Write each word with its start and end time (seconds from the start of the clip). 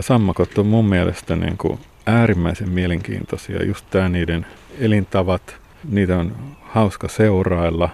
Sammakot 0.00 0.58
on 0.58 0.66
mun 0.66 0.84
mielestä 0.84 1.36
niin 1.36 1.56
kuin 1.58 1.78
äärimmäisen 2.06 2.68
mielenkiintoisia. 2.70 3.64
Just 3.64 3.86
tämä 3.90 4.08
niiden 4.08 4.46
elintavat, 4.78 5.56
niitä 5.88 6.18
on 6.18 6.36
hauska 6.62 7.08
seurailla. 7.08 7.88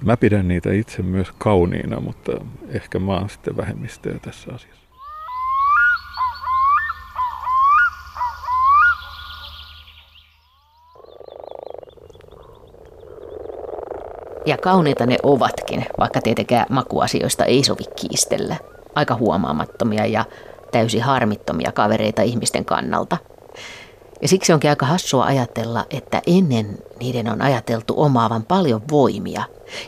Mä 0.00 0.16
pidän 0.16 0.48
niitä 0.48 0.72
itse 0.72 1.02
myös 1.02 1.28
kauniina, 1.38 2.00
mutta 2.00 2.32
ehkä 2.68 2.98
mä 2.98 3.12
oon 3.12 3.30
sitten 3.30 3.56
vähemmistöä 3.56 4.18
tässä 4.18 4.50
asiassa. 4.54 4.86
Ja 14.46 14.58
kauniita 14.58 15.06
ne 15.06 15.16
ovatkin, 15.22 15.86
vaikka 15.98 16.20
tietenkään 16.20 16.66
makuasioista 16.70 17.44
ei 17.44 17.64
sovi 17.64 17.84
kiistellä. 18.00 18.56
Aika 18.94 19.14
huomaamattomia 19.14 20.06
ja 20.06 20.24
täysin 20.72 21.02
harmittomia 21.02 21.72
kavereita 21.72 22.22
ihmisten 22.22 22.64
kannalta. 22.64 23.16
Ja 24.22 24.28
siksi 24.28 24.52
onkin 24.52 24.70
aika 24.70 24.86
hassua 24.86 25.24
ajatella, 25.24 25.84
että 25.90 26.22
ennen 26.26 26.78
niiden 27.00 27.28
on 27.32 27.42
ajateltu 27.42 27.94
omaavan 27.96 28.44
paljon 28.44 28.82
voimia. 28.90 29.42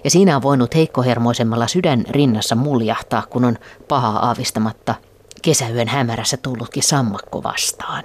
Ja 0.05 0.11
siinä 0.11 0.37
on 0.37 0.43
voinut 0.43 0.75
heikkohermoisemmalla 0.75 1.67
sydän 1.67 2.05
rinnassa 2.09 2.55
muljahtaa, 2.55 3.23
kun 3.31 3.45
on 3.45 3.59
pahaa 3.89 4.27
aavistamatta 4.27 4.95
kesäyön 5.43 5.89
hämärässä 5.89 6.37
tullutkin 6.37 6.83
sammakko 6.83 7.43
vastaan. 7.43 8.03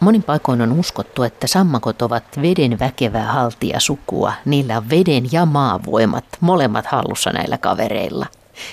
Monin 0.00 0.22
paikoin 0.22 0.62
on 0.62 0.72
uskottu, 0.72 1.22
että 1.22 1.46
sammakot 1.46 2.02
ovat 2.02 2.24
veden 2.42 2.78
väkevää 2.78 3.32
haltia 3.32 3.80
sukua. 3.80 4.32
Niillä 4.44 4.76
on 4.76 4.90
veden 4.90 5.32
ja 5.32 5.46
maavoimat 5.46 6.24
molemmat 6.40 6.86
hallussa 6.86 7.30
näillä 7.30 7.58
kavereilla, 7.58 8.26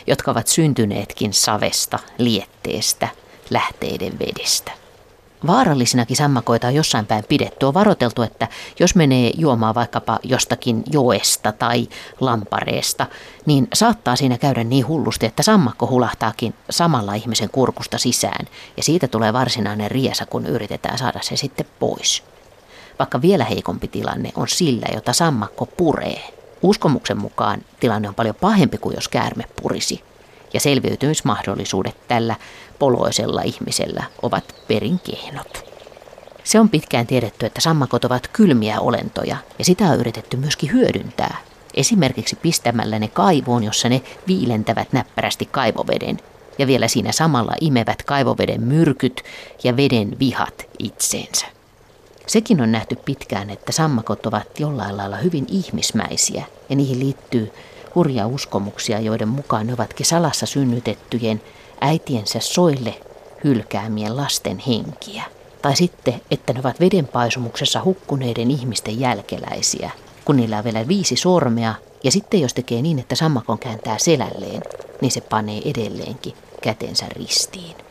jotka 0.07 0.31
ovat 0.31 0.47
syntyneetkin 0.47 1.33
savesta, 1.33 1.99
lietteestä, 2.17 3.07
lähteiden 3.49 4.19
vedestä. 4.19 4.71
Vaarallisinakin 5.47 6.17
sammakoita 6.17 6.67
on 6.67 6.75
jossain 6.75 7.05
päin 7.05 7.23
pidetty. 7.29 7.65
On 7.65 7.73
varoteltu, 7.73 8.21
että 8.21 8.47
jos 8.79 8.95
menee 8.95 9.31
juomaan 9.37 9.75
vaikkapa 9.75 10.19
jostakin 10.23 10.83
joesta 10.91 11.51
tai 11.51 11.87
lampareesta, 12.19 13.05
niin 13.45 13.67
saattaa 13.73 14.15
siinä 14.15 14.37
käydä 14.37 14.63
niin 14.63 14.87
hullusti, 14.87 15.25
että 15.25 15.43
sammakko 15.43 15.87
hulahtaakin 15.87 16.53
samalla 16.69 17.13
ihmisen 17.13 17.49
kurkusta 17.49 17.97
sisään. 17.97 18.47
Ja 18.77 18.83
siitä 18.83 19.07
tulee 19.07 19.33
varsinainen 19.33 19.91
riesa, 19.91 20.25
kun 20.25 20.45
yritetään 20.45 20.97
saada 20.97 21.19
se 21.21 21.35
sitten 21.35 21.65
pois. 21.79 22.23
Vaikka 22.99 23.21
vielä 23.21 23.45
heikompi 23.45 23.87
tilanne 23.87 24.31
on 24.35 24.47
sillä, 24.47 24.87
jota 24.93 25.13
sammakko 25.13 25.65
puree. 25.65 26.21
Uskomuksen 26.65 27.17
mukaan 27.17 27.61
tilanne 27.79 28.09
on 28.09 28.15
paljon 28.15 28.35
pahempi 28.35 28.77
kuin 28.77 28.95
jos 28.95 29.07
käärme 29.07 29.43
purisi. 29.61 30.03
Ja 30.53 30.59
selviytymismahdollisuudet 30.59 32.07
tällä 32.07 32.35
poloisella 32.79 33.41
ihmisellä 33.41 34.03
ovat 34.21 34.55
perin 34.67 34.99
kehnot. 34.99 35.65
Se 36.43 36.59
on 36.59 36.69
pitkään 36.69 37.07
tiedetty, 37.07 37.45
että 37.45 37.61
sammakot 37.61 38.05
ovat 38.05 38.27
kylmiä 38.27 38.79
olentoja 38.79 39.37
ja 39.59 39.65
sitä 39.65 39.83
on 39.85 39.99
yritetty 39.99 40.37
myöskin 40.37 40.71
hyödyntää. 40.71 41.37
Esimerkiksi 41.73 42.35
pistämällä 42.35 42.99
ne 42.99 43.07
kaivoon, 43.07 43.63
jossa 43.63 43.89
ne 43.89 44.01
viilentävät 44.27 44.93
näppärästi 44.93 45.45
kaivoveden 45.45 46.17
ja 46.57 46.67
vielä 46.67 46.87
siinä 46.87 47.11
samalla 47.11 47.53
imevät 47.61 48.03
kaivoveden 48.03 48.61
myrkyt 48.61 49.23
ja 49.63 49.77
veden 49.77 50.19
vihat 50.19 50.65
itseensä. 50.79 51.54
Sekin 52.27 52.61
on 52.61 52.71
nähty 52.71 52.95
pitkään, 52.95 53.49
että 53.49 53.71
sammakot 53.71 54.25
ovat 54.25 54.59
jollain 54.59 54.97
lailla 54.97 55.17
hyvin 55.17 55.45
ihmismäisiä 55.49 56.45
ja 56.69 56.75
niihin 56.75 56.99
liittyy 56.99 57.51
hurja 57.95 58.27
uskomuksia, 58.27 58.99
joiden 58.99 59.27
mukaan 59.27 59.67
ne 59.67 59.73
ovatkin 59.73 60.05
salassa 60.05 60.45
synnytettyjen 60.45 61.41
äitiensä 61.81 62.39
soille 62.39 62.95
hylkäämien 63.43 64.17
lasten 64.17 64.59
henkiä. 64.59 65.23
Tai 65.61 65.75
sitten, 65.75 66.21
että 66.31 66.53
ne 66.53 66.59
ovat 66.59 66.79
vedenpaisumuksessa 66.79 67.83
hukkuneiden 67.83 68.51
ihmisten 68.51 68.99
jälkeläisiä, 68.99 69.91
kun 70.25 70.35
niillä 70.35 70.57
on 70.57 70.63
vielä 70.63 70.87
viisi 70.87 71.15
sormea, 71.15 71.75
ja 72.03 72.11
sitten 72.11 72.41
jos 72.41 72.53
tekee 72.53 72.81
niin, 72.81 72.99
että 72.99 73.15
sammakon 73.15 73.59
kääntää 73.59 73.97
selälleen, 73.97 74.61
niin 75.01 75.11
se 75.11 75.21
panee 75.21 75.61
edelleenkin 75.65 76.33
kätensä 76.61 77.05
ristiin. 77.09 77.84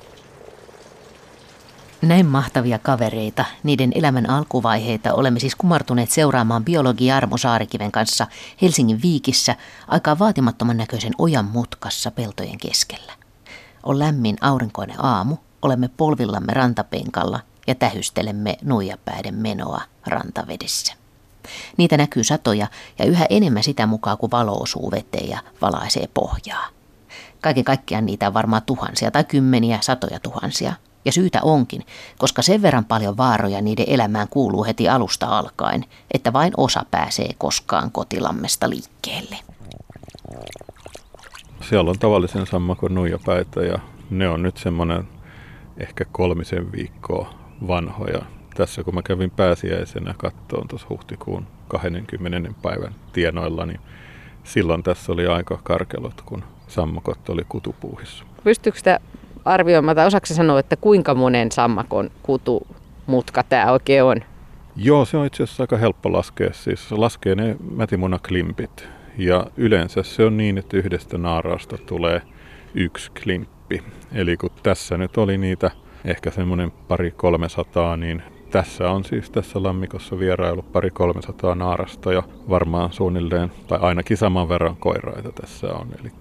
Näin 2.04 2.26
mahtavia 2.26 2.78
kavereita, 2.78 3.44
niiden 3.62 3.92
elämän 3.94 4.30
alkuvaiheita 4.30 5.14
olemme 5.14 5.40
siis 5.40 5.54
kumartuneet 5.54 6.10
seuraamaan 6.10 6.64
biologi 6.64 7.06
Jarmo 7.06 7.36
Saarikiven 7.36 7.92
kanssa 7.92 8.26
Helsingin 8.62 9.02
viikissä 9.02 9.56
aika 9.88 10.18
vaatimattoman 10.18 10.76
näköisen 10.76 11.12
ojan 11.18 11.44
mutkassa 11.44 12.10
peltojen 12.10 12.58
keskellä. 12.58 13.12
On 13.82 13.98
lämmin 13.98 14.36
aurinkoinen 14.40 15.04
aamu, 15.04 15.36
olemme 15.62 15.88
polvillamme 15.88 16.52
rantapenkalla 16.52 17.40
ja 17.66 17.74
tähystelemme 17.74 18.56
nuijapäiden 18.62 19.34
menoa 19.34 19.80
rantavedessä. 20.06 20.94
Niitä 21.76 21.96
näkyy 21.96 22.24
satoja 22.24 22.66
ja 22.98 23.04
yhä 23.04 23.26
enemmän 23.30 23.62
sitä 23.62 23.86
mukaan, 23.86 24.18
kun 24.18 24.30
valo 24.30 24.62
osuu 24.62 24.90
veteen 24.90 25.28
ja 25.28 25.38
valaisee 25.60 26.08
pohjaa. 26.14 26.66
Kaiken 27.40 27.64
kaikkiaan 27.64 28.06
niitä 28.06 28.26
on 28.26 28.34
varmaan 28.34 28.62
tuhansia 28.62 29.10
tai 29.10 29.24
kymmeniä, 29.24 29.78
satoja 29.80 30.20
tuhansia. 30.20 30.72
Ja 31.04 31.12
syytä 31.12 31.40
onkin, 31.42 31.82
koska 32.18 32.42
sen 32.42 32.62
verran 32.62 32.84
paljon 32.84 33.16
vaaroja 33.16 33.60
niiden 33.60 33.86
elämään 33.88 34.28
kuuluu 34.28 34.64
heti 34.64 34.88
alusta 34.88 35.26
alkaen, 35.38 35.84
että 36.14 36.32
vain 36.32 36.52
osa 36.56 36.84
pääsee 36.90 37.28
koskaan 37.38 37.90
kotilammesta 37.90 38.70
liikkeelle. 38.70 39.36
Siellä 41.68 41.90
on 41.90 41.98
tavallisen 41.98 42.46
sammakon 42.46 42.94
nuijapäitä 42.94 43.60
ja 43.60 43.78
ne 44.10 44.28
on 44.28 44.42
nyt 44.42 44.56
semmoinen 44.56 45.08
ehkä 45.76 46.04
kolmisen 46.12 46.72
viikkoa 46.72 47.34
vanhoja. 47.68 48.22
Tässä 48.54 48.84
kun 48.84 48.94
mä 48.94 49.02
kävin 49.02 49.30
pääsiäisenä 49.30 50.14
kattoon 50.18 50.68
tuossa 50.68 50.86
huhtikuun 50.90 51.46
20. 51.68 52.50
päivän 52.62 52.94
tienoilla, 53.12 53.66
niin 53.66 53.80
silloin 54.44 54.82
tässä 54.82 55.12
oli 55.12 55.26
aika 55.26 55.60
karkelot, 55.62 56.22
kun 56.22 56.44
sammakot 56.68 57.28
oli 57.28 57.42
kutupuuhissa. 57.48 58.24
Pystyykö 58.44 58.78
sitä 58.78 59.00
arvioimaan, 59.44 59.96
tai 59.96 60.06
osaako 60.06 60.26
sanoa, 60.26 60.60
että 60.60 60.76
kuinka 60.76 61.14
monen 61.14 61.52
sammakon 61.52 62.10
kutumutka 62.22 63.42
tämä 63.42 63.72
oikein 63.72 64.04
on? 64.04 64.20
Joo, 64.76 65.04
se 65.04 65.16
on 65.16 65.26
itse 65.26 65.42
asiassa 65.42 65.62
aika 65.62 65.76
helppo 65.76 66.12
laskea. 66.12 66.52
Siis 66.52 66.92
laskee 66.92 67.34
ne 67.34 67.56
mätimunaklimpit. 67.76 68.88
Ja 69.18 69.46
yleensä 69.56 70.02
se 70.02 70.24
on 70.24 70.36
niin, 70.36 70.58
että 70.58 70.76
yhdestä 70.76 71.18
naaraasta 71.18 71.78
tulee 71.78 72.22
yksi 72.74 73.10
klimppi. 73.22 73.82
Eli 74.12 74.36
kun 74.36 74.50
tässä 74.62 74.96
nyt 74.98 75.16
oli 75.16 75.38
niitä 75.38 75.70
ehkä 76.04 76.30
semmoinen 76.30 76.70
pari 76.88 77.10
kolmesataa, 77.10 77.96
niin 77.96 78.22
tässä 78.50 78.90
on 78.90 79.04
siis 79.04 79.30
tässä 79.30 79.62
lammikossa 79.62 80.18
vierailu 80.18 80.62
pari 80.62 80.90
kolmesataa 80.90 81.54
naarasta 81.54 82.12
ja 82.12 82.22
varmaan 82.48 82.92
suunnilleen, 82.92 83.52
tai 83.66 83.78
ainakin 83.82 84.16
saman 84.16 84.48
verran 84.48 84.76
koiraita 84.76 85.32
tässä 85.32 85.66
on. 85.74 85.88
Eli 86.00 86.12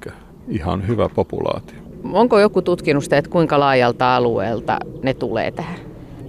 ihan 0.47 0.87
hyvä 0.87 1.09
populaatio. 1.09 1.92
Onko 2.11 2.39
joku 2.39 2.61
tutkinut 2.61 3.03
sitä, 3.03 3.17
että 3.17 3.31
kuinka 3.31 3.59
laajalta 3.59 4.15
alueelta 4.15 4.77
ne 5.03 5.13
tulee 5.13 5.51
tähän? 5.51 5.75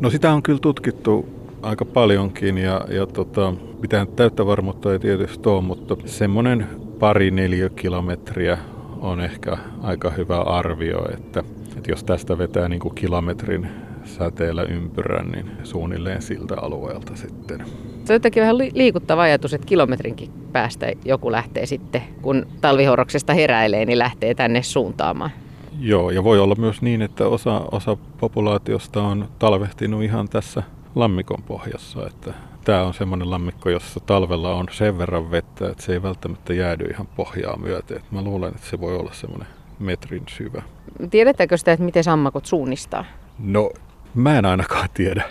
No 0.01 0.11
sitä 0.11 0.33
on 0.33 0.43
kyllä 0.43 0.59
tutkittu 0.59 1.29
aika 1.62 1.85
paljonkin 1.85 2.59
ja, 2.59 2.81
ja 2.89 3.07
tota, 3.07 3.55
mitään 3.83 4.09
täyttä 4.09 4.47
varmuutta 4.47 4.93
ei 4.93 4.99
tietysti 4.99 5.49
ole, 5.49 5.63
mutta 5.63 5.97
semmoinen 6.05 6.67
pari 6.99 7.31
neljä 7.31 7.69
kilometriä 7.69 8.59
on 9.01 9.21
ehkä 9.21 9.57
aika 9.83 10.11
hyvä 10.11 10.41
arvio, 10.41 11.05
että, 11.15 11.43
että 11.77 11.91
jos 11.91 12.05
tästä 12.05 12.39
vetää 12.39 12.69
niin 12.69 12.81
kuin 12.81 12.95
kilometrin 12.95 13.69
säteellä 14.05 14.63
ympyrän, 14.63 15.29
niin 15.29 15.51
suunnilleen 15.63 16.23
siltä 16.23 16.55
alueelta 16.61 17.17
sitten. 17.17 17.59
Se 18.05 18.13
on 18.13 18.15
jotenkin 18.15 18.41
vähän 18.41 18.59
liikuttava 18.59 19.23
ajatus, 19.23 19.55
että 19.55 19.67
kilometrinkin 19.67 20.31
päästä 20.53 20.93
joku 21.05 21.33
lähtee 21.33 21.67
sitten, 21.67 22.03
kun 22.23 22.47
talvihorroksesta 22.61 23.34
heräilee, 23.34 23.84
niin 23.84 23.99
lähtee 23.99 24.34
tänne 24.34 24.63
suuntaamaan. 24.63 25.31
Joo, 25.79 26.11
ja 26.11 26.25
voi 26.25 26.39
olla 26.39 26.55
myös 26.55 26.83
niin, 26.83 27.03
että 27.03 27.27
osa, 27.27 27.61
osa 27.73 27.97
populaatiosta 28.21 29.03
on 29.03 29.28
talvehtinut 29.39 30.03
ihan 30.03 30.28
tässä 30.28 30.63
lammikon 30.95 31.43
pohjassa, 31.43 32.07
että 32.07 32.34
tämä 32.65 32.83
on 32.83 32.95
semmoinen 32.95 33.31
lammikko, 33.31 33.71
jossa 33.71 34.01
talvella 34.01 34.54
on 34.54 34.66
sen 34.71 34.98
verran 34.98 35.31
vettä, 35.31 35.69
että 35.71 35.83
se 35.83 35.93
ei 35.93 36.03
välttämättä 36.03 36.54
jäädy 36.54 36.84
ihan 36.84 37.07
pohjaa 37.07 37.57
myöten. 37.57 38.01
Mä 38.10 38.22
luulen, 38.22 38.54
että 38.54 38.66
se 38.66 38.81
voi 38.81 38.97
olla 38.97 39.13
semmoinen 39.13 39.48
metrin 39.78 40.22
syvä. 40.28 40.63
Tiedättekö 41.10 41.57
sitä, 41.57 41.72
että 41.72 41.84
miten 41.84 42.04
sammakot 42.04 42.47
suunnistaa? 42.47 43.04
No, 43.39 43.71
mä 44.15 44.39
en 44.39 44.45
ainakaan 44.45 44.89
tiedä. 44.95 45.25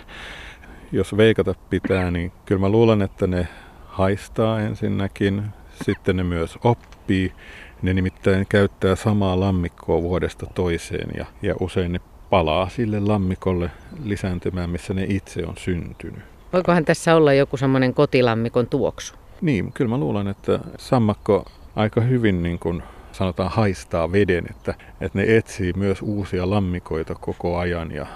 Jos 0.92 1.16
veikata 1.16 1.54
pitää, 1.70 2.10
niin 2.10 2.32
kyllä 2.46 2.60
mä 2.60 2.68
luulen, 2.68 3.02
että 3.02 3.26
ne 3.26 3.48
haistaa 3.86 4.60
ensinnäkin. 4.60 5.42
Sitten 5.84 6.16
ne 6.16 6.24
myös 6.24 6.58
oppii. 6.64 7.32
Ne 7.82 7.94
nimittäin 7.94 8.46
käyttää 8.48 8.96
samaa 8.96 9.40
lammikkoa 9.40 10.02
vuodesta 10.02 10.46
toiseen 10.54 11.08
ja, 11.16 11.26
ja 11.42 11.54
usein 11.60 11.92
ne 11.92 12.00
palaa 12.30 12.68
sille 12.68 13.00
lammikolle 13.00 13.70
lisääntymään, 14.04 14.70
missä 14.70 14.94
ne 14.94 15.06
itse 15.08 15.46
on 15.46 15.56
syntynyt. 15.56 16.22
Voikohan 16.52 16.84
tässä 16.84 17.16
olla 17.16 17.32
joku 17.32 17.56
semmoinen 17.56 17.94
kotilammikon 17.94 18.66
tuoksu? 18.66 19.14
Niin, 19.40 19.72
kyllä 19.72 19.90
mä 19.90 19.98
luulen, 19.98 20.28
että 20.28 20.60
sammakko 20.78 21.44
aika 21.76 22.00
hyvin 22.00 22.42
niin 22.42 22.58
kuin 22.58 22.82
sanotaan 23.12 23.50
haistaa 23.50 24.12
veden, 24.12 24.44
että, 24.50 24.74
että 25.00 25.18
ne 25.18 25.36
etsii 25.36 25.72
myös 25.76 26.02
uusia 26.02 26.50
lammikoita 26.50 27.14
koko 27.14 27.58
ajan 27.58 27.92
ja 27.92 28.06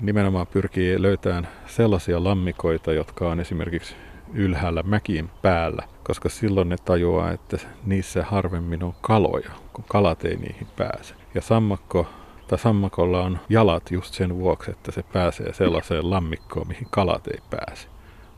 nimenomaan 0.00 0.46
pyrkii 0.46 1.02
löytämään 1.02 1.48
sellaisia 1.66 2.24
lammikoita, 2.24 2.92
jotka 2.92 3.28
on 3.28 3.40
esimerkiksi 3.40 3.94
ylhäällä 4.34 4.82
mäkien 4.82 5.30
päällä, 5.42 5.82
koska 6.04 6.28
silloin 6.28 6.68
ne 6.68 6.76
tajuaa, 6.84 7.30
että 7.30 7.58
niissä 7.86 8.24
harvemmin 8.24 8.82
on 8.82 8.94
kaloja, 9.00 9.50
kun 9.72 9.84
kalat 9.88 10.24
ei 10.24 10.36
niihin 10.36 10.66
pääse. 10.76 11.14
Ja 11.34 11.40
sammakko 11.40 12.06
tai 12.48 12.58
sammakolla 12.58 13.22
on 13.22 13.38
jalat 13.48 13.90
just 13.90 14.14
sen 14.14 14.38
vuoksi, 14.38 14.70
että 14.70 14.92
se 14.92 15.02
pääsee 15.02 15.52
sellaiseen 15.52 16.10
lammikkoon, 16.10 16.68
mihin 16.68 16.86
kalat 16.90 17.26
ei 17.26 17.38
pääse. 17.50 17.88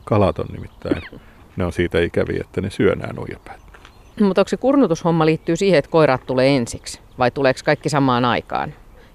Kalat 0.03 0.39
on 0.39 0.45
nimittäin, 0.51 1.01
ne 1.55 1.65
on 1.65 1.73
siitä 1.73 2.01
ikäviä, 2.01 2.41
että 2.41 2.61
ne 2.61 2.69
syö 2.69 2.95
nämä 2.95 3.13
nuijapäät. 3.13 3.61
Mutta 4.19 4.41
onko 4.41 4.49
se 4.49 4.57
kurnutushomma 4.57 5.25
liittyy 5.25 5.55
siihen, 5.55 5.79
että 5.79 5.91
koirat 5.91 6.25
tulee 6.25 6.55
ensiksi? 6.55 6.99
Vai 7.19 7.31
tuleeko 7.31 7.59
kaikki 7.65 7.89
samaan 7.89 8.25
aikaan? 8.25 8.73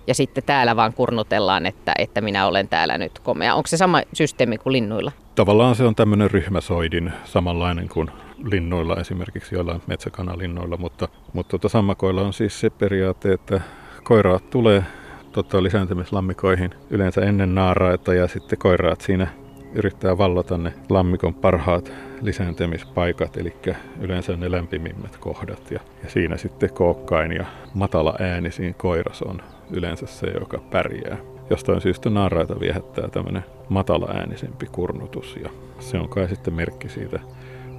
Ja 0.08 0.14
sitten 0.14 0.44
täällä 0.44 0.76
vaan 0.76 0.92
kurnutellaan, 0.92 1.66
että, 1.66 1.92
että 1.98 2.20
minä 2.20 2.46
olen 2.46 2.68
täällä 2.68 2.98
nyt 2.98 3.18
komea. 3.18 3.54
Onko 3.54 3.66
se 3.66 3.76
sama 3.76 4.02
systeemi 4.12 4.58
kuin 4.58 4.72
linnuilla? 4.72 5.12
Tavallaan 5.34 5.74
se 5.74 5.84
on 5.84 5.94
tämmöinen 5.94 6.30
ryhmäsoidin, 6.30 7.12
samanlainen 7.24 7.88
kuin 7.88 8.10
linnuilla, 8.44 8.96
esimerkiksi 8.96 9.54
joillain 9.54 9.82
metsäkanalinnoilla, 9.86 10.76
mutta, 10.76 11.08
mutta 11.32 11.50
tuota, 11.50 11.68
sammakoilla 11.68 12.22
on 12.22 12.32
siis 12.32 12.60
se 12.60 12.70
periaate, 12.70 13.32
että 13.32 13.60
koiraat 14.02 14.50
tulee 14.50 14.84
tota, 15.32 15.62
lisääntymislammikoihin 15.62 16.70
yleensä 16.90 17.20
ennen 17.20 17.54
naaraita 17.54 18.14
ja 18.14 18.28
sitten 18.28 18.58
koiraat 18.58 19.00
siinä 19.00 19.26
yrittää 19.72 20.18
vallata 20.18 20.58
ne 20.58 20.72
lammikon 20.88 21.34
parhaat 21.34 21.92
lisääntymispaikat, 22.20 23.36
eli 23.36 23.56
yleensä 24.00 24.36
ne 24.36 24.50
lämpimimmät 24.50 25.16
kohdat. 25.16 25.70
Ja, 25.70 25.80
ja 26.02 26.10
siinä 26.10 26.36
sitten 26.36 26.72
kookkain 26.72 27.32
ja 27.32 27.46
matala 27.74 28.14
äänisin 28.20 28.74
koiras 28.74 29.22
on 29.22 29.42
yleensä 29.70 30.06
se, 30.06 30.26
joka 30.26 30.58
pärjää. 30.58 31.16
Jostain 31.50 31.80
syystä 31.80 32.10
naaraita 32.10 32.60
viehättää 32.60 33.08
tämmöinen 33.08 33.44
matala 33.68 34.08
äänisempi 34.14 34.66
kurnutus 34.66 35.36
ja 35.42 35.50
se 35.78 35.98
on 35.98 36.08
kai 36.08 36.28
sitten 36.28 36.54
merkki 36.54 36.88
siitä 36.88 37.20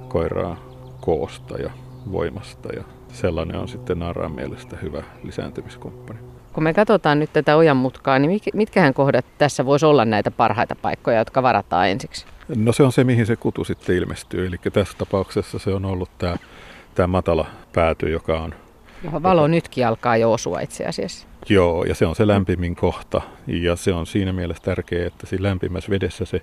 koiraa 0.08 0.56
koosta 1.00 1.58
ja 1.58 1.70
voimasta 2.12 2.68
ja 2.76 2.84
sellainen 3.12 3.56
on 3.56 3.68
sitten 3.68 3.98
naaraan 3.98 4.32
mielestä 4.32 4.76
hyvä 4.82 5.02
lisääntymiskumppani. 5.22 6.29
Kun 6.52 6.62
me 6.62 6.74
katsotaan 6.74 7.18
nyt 7.18 7.32
tätä 7.32 7.56
ojanmutkaa, 7.56 8.18
niin 8.18 8.40
mitkähän 8.54 8.94
kohdat 8.94 9.24
tässä 9.38 9.66
voisi 9.66 9.86
olla 9.86 10.04
näitä 10.04 10.30
parhaita 10.30 10.76
paikkoja, 10.82 11.18
jotka 11.18 11.42
varataan 11.42 11.88
ensiksi? 11.88 12.26
No 12.56 12.72
se 12.72 12.82
on 12.82 12.92
se, 12.92 13.04
mihin 13.04 13.26
se 13.26 13.36
kutu 13.36 13.64
sitten 13.64 13.96
ilmestyy. 13.96 14.46
Eli 14.46 14.56
tässä 14.72 14.98
tapauksessa 14.98 15.58
se 15.58 15.70
on 15.70 15.84
ollut 15.84 16.10
tämä, 16.18 16.36
tämä 16.94 17.06
matala 17.06 17.46
pääty, 17.72 18.10
joka 18.10 18.40
on... 18.40 18.54
Johon 19.04 19.22
valo 19.22 19.40
joka... 19.40 19.48
nytkin 19.48 19.86
alkaa 19.86 20.16
jo 20.16 20.32
osua 20.32 20.60
itse 20.60 20.86
asiassa. 20.86 21.26
Joo, 21.48 21.84
ja 21.84 21.94
se 21.94 22.06
on 22.06 22.16
se 22.16 22.26
lämpimin 22.26 22.76
kohta. 22.76 23.20
Ja 23.46 23.76
se 23.76 23.92
on 23.92 24.06
siinä 24.06 24.32
mielessä 24.32 24.62
tärkeää, 24.62 25.06
että 25.06 25.26
siinä 25.26 25.42
lämpimässä 25.42 25.90
vedessä 25.90 26.24
se 26.24 26.40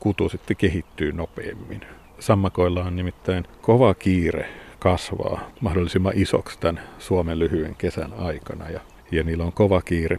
kutu 0.00 0.28
sitten 0.28 0.56
kehittyy 0.56 1.12
nopeammin. 1.12 1.80
Sammakoilla 2.18 2.84
on 2.84 2.96
nimittäin 2.96 3.44
kova 3.62 3.94
kiire 3.94 4.48
kasvaa 4.78 5.50
mahdollisimman 5.60 6.12
isoksi 6.16 6.58
tämän 6.58 6.80
Suomen 6.98 7.38
lyhyen 7.38 7.74
kesän 7.74 8.12
aikana. 8.18 8.70
Ja, 8.70 8.80
ja 9.10 9.24
niillä 9.24 9.44
on 9.44 9.52
kova 9.52 9.82
kiire 9.82 10.16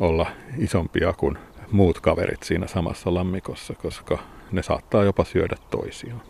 olla 0.00 0.26
isompia 0.58 1.12
kuin 1.12 1.38
muut 1.72 2.00
kaverit 2.00 2.42
siinä 2.42 2.66
samassa 2.66 3.14
lammikossa, 3.14 3.74
koska 3.74 4.18
ne 4.52 4.62
saattaa 4.62 5.04
jopa 5.04 5.24
syödä 5.24 5.56
toisiaan. 5.70 6.22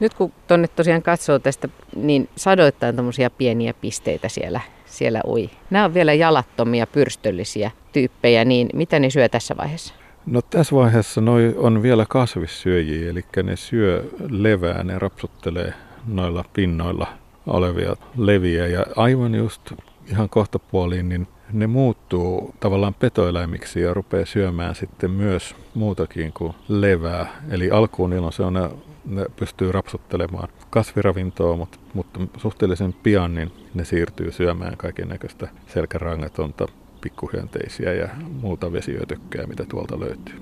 Nyt 0.00 0.14
kun 0.14 0.32
tuonne 0.48 0.68
tosiaan 0.68 1.02
katsoo 1.02 1.38
tästä, 1.38 1.68
niin 1.96 2.28
sadoittain 2.36 2.96
tämmöisiä 2.96 3.30
pieniä 3.30 3.74
pisteitä 3.74 4.28
siellä, 4.28 4.60
siellä 4.86 5.20
ui. 5.26 5.50
Nämä 5.70 5.84
on 5.84 5.94
vielä 5.94 6.14
jalattomia, 6.14 6.86
pyrstöllisiä 6.86 7.70
tyyppejä, 7.92 8.44
niin 8.44 8.68
mitä 8.74 8.98
ne 8.98 9.10
syö 9.10 9.28
tässä 9.28 9.56
vaiheessa? 9.56 9.94
No 10.26 10.42
tässä 10.42 10.76
vaiheessa 10.76 11.20
noi 11.20 11.54
on 11.56 11.82
vielä 11.82 12.06
kasvissyöjiä, 12.08 13.10
eli 13.10 13.24
ne 13.42 13.56
syö 13.56 14.04
levää, 14.30 14.84
ne 14.84 14.98
rapsuttelee 14.98 15.74
noilla 16.06 16.44
pinnoilla 16.52 17.06
olevia 17.46 17.96
leviä 18.16 18.66
ja 18.66 18.86
aivan 18.96 19.34
just 19.34 19.72
ihan 20.10 20.28
kohta 20.28 20.58
puoliin, 20.58 21.08
niin 21.08 21.26
ne 21.52 21.66
muuttuu 21.66 22.54
tavallaan 22.60 22.94
petoeläimiksi 22.94 23.80
ja 23.80 23.94
rupeaa 23.94 24.26
syömään 24.26 24.74
sitten 24.74 25.10
myös 25.10 25.56
muutakin 25.74 26.32
kuin 26.32 26.54
levää. 26.68 27.26
Eli 27.50 27.70
alkuun 27.70 28.10
niillä 28.10 28.26
on 28.26 28.32
se 28.32 28.42
on, 28.42 28.54
ne, 28.54 28.70
ne 29.06 29.26
pystyy 29.36 29.72
rapsuttelemaan 29.72 30.48
kasviravintoa, 30.70 31.56
mutta, 31.56 31.78
mutta 31.94 32.20
suhteellisen 32.36 32.94
pian 33.02 33.34
niin 33.34 33.52
ne 33.74 33.84
siirtyy 33.84 34.32
syömään 34.32 34.76
kaiken 34.76 35.08
näköistä 35.08 35.48
selkärangatonta 35.66 36.66
pikkuhyönteisiä 37.00 37.92
ja 37.92 38.08
muuta 38.40 38.72
vesiötökkää, 38.72 39.46
mitä 39.46 39.64
tuolta 39.68 40.00
löytyy. 40.00 40.34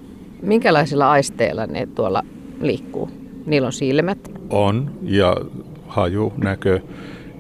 Minkälaisilla 0.43 1.11
aisteilla 1.11 1.67
ne 1.67 1.87
tuolla 1.87 2.23
liikkuu? 2.61 3.11
Niillä 3.47 3.67
on 3.67 3.73
silmät? 3.73 4.19
On, 4.51 4.91
ja 5.03 5.37
haju, 5.87 6.33
näkö 6.37 6.81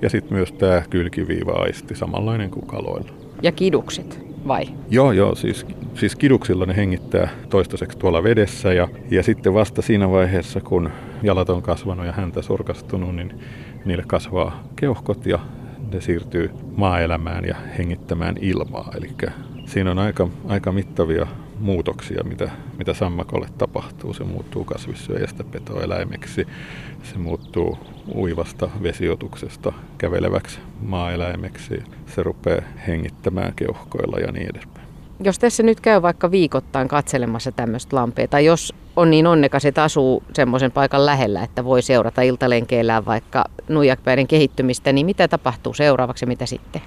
ja 0.02 0.10
sitten 0.10 0.34
myös 0.34 0.52
tämä 0.52 0.82
kylkiviiva-aisti, 0.90 1.94
samanlainen 1.94 2.50
kuin 2.50 2.66
kaloilla. 2.66 3.19
Ja 3.42 3.52
kidukset, 3.52 4.20
vai? 4.48 4.64
Joo, 4.90 5.12
joo, 5.12 5.34
siis, 5.34 5.66
siis 5.94 6.16
kiduksilla 6.16 6.66
ne 6.66 6.76
hengittää 6.76 7.28
toistaiseksi 7.48 7.98
tuolla 7.98 8.22
vedessä 8.22 8.72
ja, 8.72 8.88
ja 9.10 9.22
sitten 9.22 9.54
vasta 9.54 9.82
siinä 9.82 10.10
vaiheessa, 10.10 10.60
kun 10.60 10.90
jalat 11.22 11.50
on 11.50 11.62
kasvanut 11.62 12.06
ja 12.06 12.12
häntä 12.12 12.42
surkastunut, 12.42 13.16
niin 13.16 13.40
niille 13.84 14.04
kasvaa 14.06 14.62
keuhkot 14.76 15.26
ja 15.26 15.38
ne 15.92 16.00
siirtyy 16.00 16.50
maaelämään 16.76 17.44
ja 17.44 17.56
hengittämään 17.78 18.36
ilmaa. 18.40 18.92
Eli 18.96 19.10
siinä 19.66 19.90
on 19.90 19.98
aika, 19.98 20.28
aika 20.48 20.72
mittavia 20.72 21.26
muutoksia, 21.60 22.24
mitä, 22.24 22.50
mitä 22.78 22.94
sammakolle 22.94 23.48
tapahtuu. 23.58 24.14
Se 24.14 24.24
muuttuu 24.24 24.64
kasvissyöjästä 24.64 25.44
petoeläimeksi, 25.44 26.46
se 27.02 27.18
muuttuu 27.18 27.78
uivasta 28.14 28.70
vesiotuksesta 28.82 29.72
käveleväksi 29.98 30.58
maaeläimeksi, 30.80 31.82
se 32.06 32.22
rupeaa 32.22 32.62
hengittämään 32.86 33.52
keuhkoilla 33.56 34.18
ja 34.18 34.32
niin 34.32 34.50
edespäin. 34.50 34.86
Jos 35.24 35.38
tässä 35.38 35.62
nyt 35.62 35.80
käy 35.80 36.02
vaikka 36.02 36.30
viikoittain 36.30 36.88
katselemassa 36.88 37.52
tämmöistä 37.52 37.96
lampea, 37.96 38.28
tai 38.28 38.44
jos 38.44 38.74
on 38.96 39.10
niin 39.10 39.26
onnekas, 39.26 39.64
että 39.64 39.82
asuu 39.82 40.22
semmoisen 40.32 40.72
paikan 40.72 41.06
lähellä, 41.06 41.42
että 41.42 41.64
voi 41.64 41.82
seurata 41.82 42.22
iltalenkeillään 42.22 43.06
vaikka 43.06 43.44
nuijakpäiden 43.74 44.26
kehittymistä, 44.26 44.92
niin 44.92 45.06
mitä 45.06 45.28
tapahtuu 45.28 45.74
seuraavaksi 45.74 46.24
ja 46.24 46.28
mitä 46.28 46.46
sitten? 46.46 46.82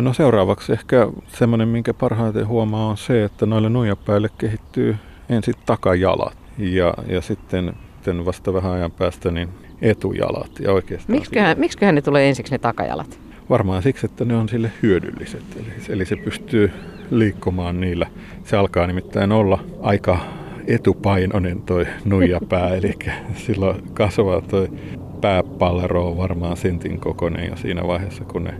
No 0.00 0.12
seuraavaksi 0.12 0.72
ehkä 0.72 1.08
semmoinen, 1.28 1.68
minkä 1.68 1.94
parhaiten 1.94 2.46
huomaa 2.46 2.86
on 2.86 2.96
se, 2.96 3.24
että 3.24 3.46
noille 3.46 3.68
nuijapäille 3.68 4.28
kehittyy 4.38 4.96
ensin 5.28 5.54
takajalat 5.66 6.36
ja, 6.58 6.94
ja 7.06 7.20
sitten, 7.20 7.72
sitten 7.94 8.24
vasta 8.24 8.54
vähän 8.54 8.72
ajan 8.72 8.90
päästä 8.90 9.30
niin 9.30 9.48
etujalat. 9.82 10.60
Ja 10.60 10.72
oikeastaan 10.72 11.18
miksiköhän, 11.18 11.58
miksiköhän 11.58 11.94
ne 11.94 12.02
tulee 12.02 12.28
ensiksi 12.28 12.52
ne 12.52 12.58
takajalat? 12.58 13.18
Varmaan 13.50 13.82
siksi, 13.82 14.06
että 14.06 14.24
ne 14.24 14.36
on 14.36 14.48
sille 14.48 14.72
hyödylliset. 14.82 15.44
Eli, 15.56 15.72
eli 15.88 16.04
se 16.04 16.16
pystyy 16.16 16.72
liikkumaan 17.10 17.80
niillä. 17.80 18.06
Se 18.44 18.56
alkaa 18.56 18.86
nimittäin 18.86 19.32
olla 19.32 19.64
aika 19.82 20.18
etupainoinen 20.66 21.62
toi 21.62 21.86
nuijapää, 22.04 22.74
eli 22.74 22.94
silloin 23.34 23.82
kasvaa 23.94 24.40
toi 24.40 24.68
pääpallero 25.20 26.08
on 26.08 26.16
varmaan 26.16 26.56
sentin 26.56 27.00
kokoinen 27.00 27.48
jo 27.48 27.56
siinä 27.56 27.86
vaiheessa, 27.86 28.24
kun 28.24 28.44
ne 28.44 28.54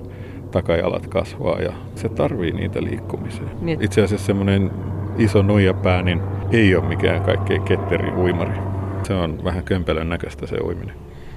takajalat 0.51 1.07
kasvaa 1.07 1.61
ja 1.61 1.73
se 1.95 2.09
tarvii 2.09 2.53
niitä 2.53 2.83
liikkumiseen. 2.83 3.51
Niin. 3.61 3.83
Itse 3.83 4.03
asiassa 4.03 4.27
semmoinen 4.27 4.71
iso 5.19 5.43
nuijapää 5.43 6.03
niin 6.03 6.21
ei 6.53 6.75
ole 6.75 6.85
mikään 6.85 7.23
kaikkein 7.23 7.63
ketterin 7.63 8.17
uimari. 8.17 8.59
Se 9.03 9.15
on 9.15 9.45
vähän 9.45 9.65
kömpelön 9.65 10.09
näköistä 10.09 10.47
se 10.47 10.57
uiminen. 10.57 10.95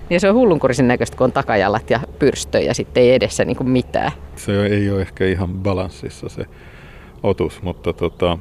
Ja 0.10 0.20
se 0.20 0.30
on 0.30 0.36
hullunkurisen 0.36 0.88
näköistä, 0.88 1.18
kun 1.18 1.26
on 1.26 1.32
takajalat 1.32 1.90
ja 1.90 2.00
pyrstö 2.20 2.60
ja 2.60 2.74
sitten 2.74 3.04
ei 3.04 3.14
edessä 3.14 3.46
niin 3.46 3.70
mitään. 3.70 4.12
Se 4.36 4.66
ei 4.66 4.90
ole 4.90 5.02
ehkä 5.02 5.26
ihan 5.26 5.50
balanssissa 5.50 6.30
se 6.30 6.46
otus, 7.24 7.62
mutta 7.62 7.94
tota, 7.94 8.38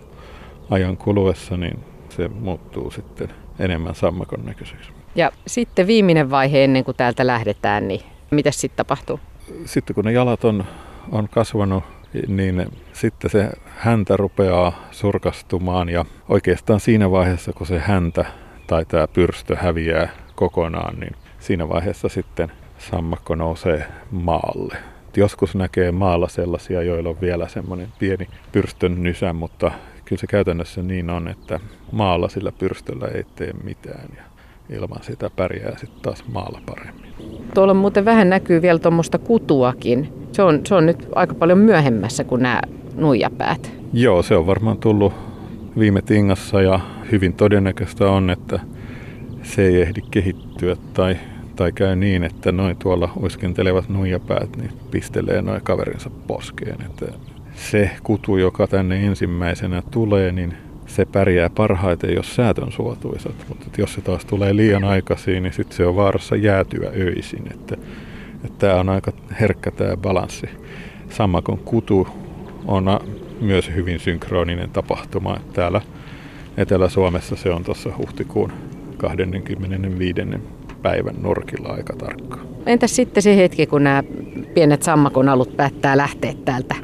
ajan 0.71 0.97
kuluessa 0.97 1.57
niin 1.57 1.79
se 2.09 2.29
muuttuu 2.29 2.91
sitten 2.91 3.29
enemmän 3.59 3.95
sammakon 3.95 4.45
näköiseksi. 4.45 5.00
Ja 5.21 5.33
sitten 5.47 5.87
viimeinen 5.87 6.31
vaihe 6.31 6.65
ennen 6.65 6.85
kuin 6.85 6.97
täältä 6.97 7.27
lähdetään, 7.27 7.89
niin 7.89 8.01
mitä 8.31 8.51
sitten 8.51 8.77
tapahtuu? 8.77 9.21
Sitten 9.65 9.95
kun 9.95 10.05
ne 10.05 10.13
jalat 10.13 10.45
on, 10.45 10.65
on 11.13 11.29
kasvanut, 11.29 11.85
niin 12.29 12.67
sitten 12.93 13.31
se 13.31 13.49
häntä 13.77 14.17
rupeaa 14.17 14.89
surkastumaan 14.91 15.89
ja 15.89 16.05
oikeastaan 16.29 16.81
siinä 16.81 17.11
vaiheessa, 17.11 17.53
kun 17.53 17.67
se 17.67 17.79
häntä 17.79 18.25
tai 18.67 18.85
tämä 18.85 19.09
pyrstö 19.09 19.57
häviää 19.57 20.09
kokonaan, 20.35 21.01
niin 21.01 21.17
siinä 21.39 21.69
vaiheessa 21.69 22.09
sitten 22.09 22.53
sammakko 22.79 23.35
nousee 23.35 23.87
maalle. 24.11 24.77
Joskus 25.17 25.55
näkee 25.55 25.93
maalla 25.93 26.29
sellaisia, 26.29 26.83
joilla 26.83 27.09
on 27.09 27.21
vielä 27.21 27.49
semmoinen 27.49 27.89
pieni 27.99 28.29
pyrstön 28.53 29.03
nysä, 29.03 29.33
mutta 29.33 29.71
kyllä 30.05 30.21
se 30.21 30.27
käytännössä 30.27 30.83
niin 30.83 31.11
on, 31.11 31.29
että 31.29 31.61
maalla 31.93 32.29
sillä 32.29 32.53
pyrstöllä 32.53 33.07
ei 33.07 33.25
tee 33.37 33.53
mitään. 33.65 34.09
Ja, 34.17 34.23
ilman 34.73 35.03
sitä 35.03 35.31
pärjää 35.37 35.79
sitten 35.79 36.03
taas 36.03 36.25
maalla 36.33 36.61
paremmin. 36.67 37.11
Tuolla 37.55 37.75
muuten 37.75 38.05
vähän 38.05 38.31
näkyy 38.31 38.63
vielä 38.63 38.79
tuommoista 38.79 39.19
kutuakin. 39.19 40.13
Se 40.33 40.43
on, 40.43 40.61
se 40.67 40.75
on 40.75 40.87
nyt 40.87 41.09
aika 41.15 41.35
paljon 41.35 41.59
myöhemmässä 41.59 42.25
kuin 42.25 42.43
nämä 42.43 42.61
nuijapäät. 42.97 43.73
Joo, 43.93 44.23
se 44.23 44.37
on 44.37 44.47
varmaan 44.47 44.79
tullut 44.79 45.13
viime 45.79 46.03
tingassa 46.03 46.63
ja 46.63 46.81
hyvin 47.13 47.33
todennäköistä 47.33 48.07
on, 48.07 48.31
että 48.31 48.61
se 49.43 49.63
ei 49.63 49.83
ehdi 49.83 50.01
kehittyä 50.11 50.77
tai, 50.95 51.17
tai 51.57 51.73
käy 51.73 51.97
niin, 51.97 52.25
että 52.25 52.53
noin 52.53 52.77
tuolla 52.77 53.13
uiskentelevat 53.23 53.89
nuijapäät 53.89 54.57
niin 54.57 54.71
pistelee 54.91 55.43
noin 55.43 55.61
kaverinsa 55.63 56.11
poskeen. 56.27 56.83
Että 56.87 57.07
se 57.55 57.91
kutu, 58.03 58.37
joka 58.37 58.67
tänne 58.67 59.07
ensimmäisenä 59.07 59.83
tulee, 59.91 60.33
niin 60.33 60.55
se 60.97 61.05
pärjää 61.05 61.51
parhaiten, 61.51 62.15
jos 62.15 62.35
säät 62.35 62.59
on 62.59 62.73
suotuisat. 62.73 63.35
Mutta 63.49 63.67
jos 63.79 63.95
se 63.95 64.01
taas 64.01 64.25
tulee 64.25 64.57
liian 64.57 64.85
aikaisin, 64.85 65.43
niin 65.43 65.53
sitten 65.53 65.77
se 65.77 65.87
on 65.87 65.97
vaarassa 65.97 66.37
jäätyä 66.37 66.91
öisin. 66.97 67.53
Että, 67.53 67.77
että 68.45 68.59
tämä 68.59 68.81
on 68.81 68.89
aika 68.89 69.13
herkkä 69.41 69.71
tämä 69.71 69.97
balanssi. 69.97 70.47
Sama 71.11 71.43
kuin 71.43 71.59
kutu 71.59 72.09
on 72.67 72.85
myös 73.41 73.71
hyvin 73.75 74.01
synkroninen 74.01 74.71
tapahtuma. 74.71 75.37
Että 75.37 75.53
täällä 75.53 75.81
Etelä-Suomessa 76.57 77.37
se 77.37 77.51
on 77.51 77.65
tuossa 77.65 77.91
huhtikuun 77.99 78.53
25. 78.97 80.21
päivän 80.83 81.15
nurkilla 81.23 81.69
aika 81.69 81.97
tarkkaan. 81.97 82.47
Entäs 82.67 82.97
sitten 82.97 83.23
se 83.23 83.37
hetki, 83.37 83.67
kun 83.67 83.85
nämä 83.85 84.03
pienet 84.55 84.83
sammakon 84.83 85.29
alut 85.29 85.57
päättää 85.57 85.97
lähteä 85.97 86.35
täältä 86.45 86.75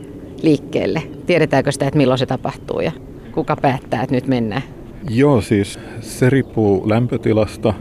liikkeelle? 0.43 1.03
Tiedetäänkö 1.27 1.73
sitä, 1.73 1.87
että 1.87 1.99
milloin 1.99 2.19
se 2.19 2.27
tapahtuu 2.27 2.81
ja 2.81 2.93
kuka 3.37 3.57
päättää, 3.57 4.03
että 4.03 4.15
nyt 4.15 4.27
mennään? 4.27 4.63
Joo, 5.11 5.41
siis 5.41 5.79
se 6.01 6.31
riippuu 6.31 6.89
lämpötilasta, 6.89 7.75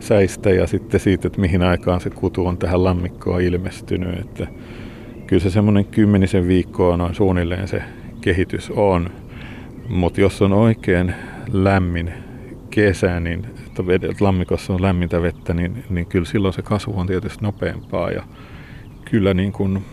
säistä 0.00 0.50
ja 0.50 0.66
sitten 0.66 1.00
siitä, 1.00 1.28
että 1.28 1.40
mihin 1.40 1.62
aikaan 1.62 2.00
se 2.00 2.10
kutu 2.10 2.46
on 2.46 2.58
tähän 2.58 2.84
lammikkoon 2.84 3.42
ilmestynyt. 3.42 4.18
Että 4.18 4.46
kyllä 5.26 5.42
se 5.42 5.50
semmoinen 5.50 5.84
kymmenisen 5.84 6.48
viikkoa 6.48 6.96
noin 6.96 7.14
suunnilleen 7.14 7.68
se 7.68 7.82
kehitys 8.20 8.70
on. 8.70 9.10
Mutta 9.88 10.20
jos 10.20 10.42
on 10.42 10.52
oikein 10.52 11.14
lämmin 11.52 12.12
kesä, 12.70 13.20
niin 13.20 13.46
että 13.68 13.82
lammikossa 14.20 14.72
on 14.72 14.82
lämmintä 14.82 15.22
vettä, 15.22 15.54
niin, 15.54 15.84
niin 15.90 16.06
kyllä 16.06 16.24
silloin 16.24 16.54
se 16.54 16.62
kasvu 16.62 16.94
on 16.96 17.06
tietysti 17.06 17.44
nopeampaa. 17.44 18.10
Ja 18.10 18.22
kyllä 19.04 19.34
niin 19.34 19.52
kuin 19.52 19.84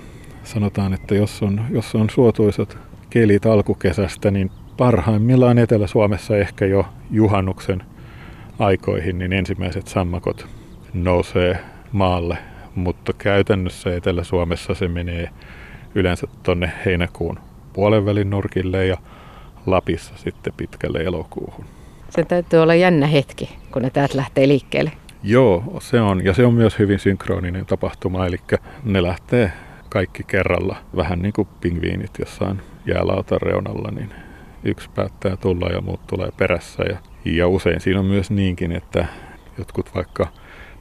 sanotaan, 0.43 0.93
että 0.93 1.15
jos 1.15 1.43
on, 1.43 1.62
jos 1.69 1.95
on 1.95 2.10
suotuisat 2.10 2.77
kelit 3.10 3.45
alkukesästä, 3.45 4.31
niin 4.31 4.51
parhaimmillaan 4.81 5.57
Etelä-Suomessa 5.57 6.38
ehkä 6.38 6.65
jo 6.65 6.85
juhannuksen 7.11 7.83
aikoihin, 8.59 9.19
niin 9.19 9.33
ensimmäiset 9.33 9.88
sammakot 9.88 10.47
nousee 10.93 11.59
maalle, 11.91 12.38
mutta 12.75 13.13
käytännössä 13.13 13.95
Etelä-Suomessa 13.95 14.73
se 14.73 14.88
menee 14.88 15.29
yleensä 15.95 16.27
tuonne 16.43 16.71
heinäkuun 16.85 17.39
puolen 17.73 18.05
välin 18.05 18.29
nurkille 18.29 18.85
ja 18.85 18.97
Lapissa 19.65 20.13
sitten 20.15 20.53
pitkälle 20.57 21.00
elokuuhun. 21.00 21.65
Se 22.09 22.25
täytyy 22.25 22.59
olla 22.59 22.75
jännä 22.75 23.07
hetki, 23.07 23.57
kun 23.71 23.81
ne 23.81 23.89
täältä 23.89 24.17
lähtee 24.17 24.47
liikkeelle. 24.47 24.91
Joo, 25.23 25.63
se 25.81 26.01
on. 26.01 26.25
Ja 26.25 26.33
se 26.33 26.45
on 26.45 26.53
myös 26.53 26.79
hyvin 26.79 27.00
synkroninen 27.00 27.65
tapahtuma, 27.65 28.25
eli 28.25 28.38
ne 28.83 29.03
lähtee 29.03 29.51
kaikki 29.89 30.23
kerralla. 30.23 30.75
Vähän 30.95 31.21
niin 31.21 31.33
kuin 31.33 31.47
pingviinit 31.61 32.11
jossain 32.19 32.61
jäälautan 32.85 33.41
reunalla, 33.41 33.91
niin 33.91 34.09
yksi 34.63 34.89
päättää 34.96 35.38
tulla 35.38 35.70
ja 35.70 35.82
muut 35.82 36.08
tulee 36.08 36.30
perässä. 36.38 36.84
Ja, 36.84 36.98
ja 37.25 37.48
usein 37.48 37.82
siinä 37.82 38.00
on 38.00 38.06
myös 38.06 38.32
niinkin, 38.32 38.72
että 38.72 39.06
jotkut 39.58 39.96
vaikka 39.96 40.27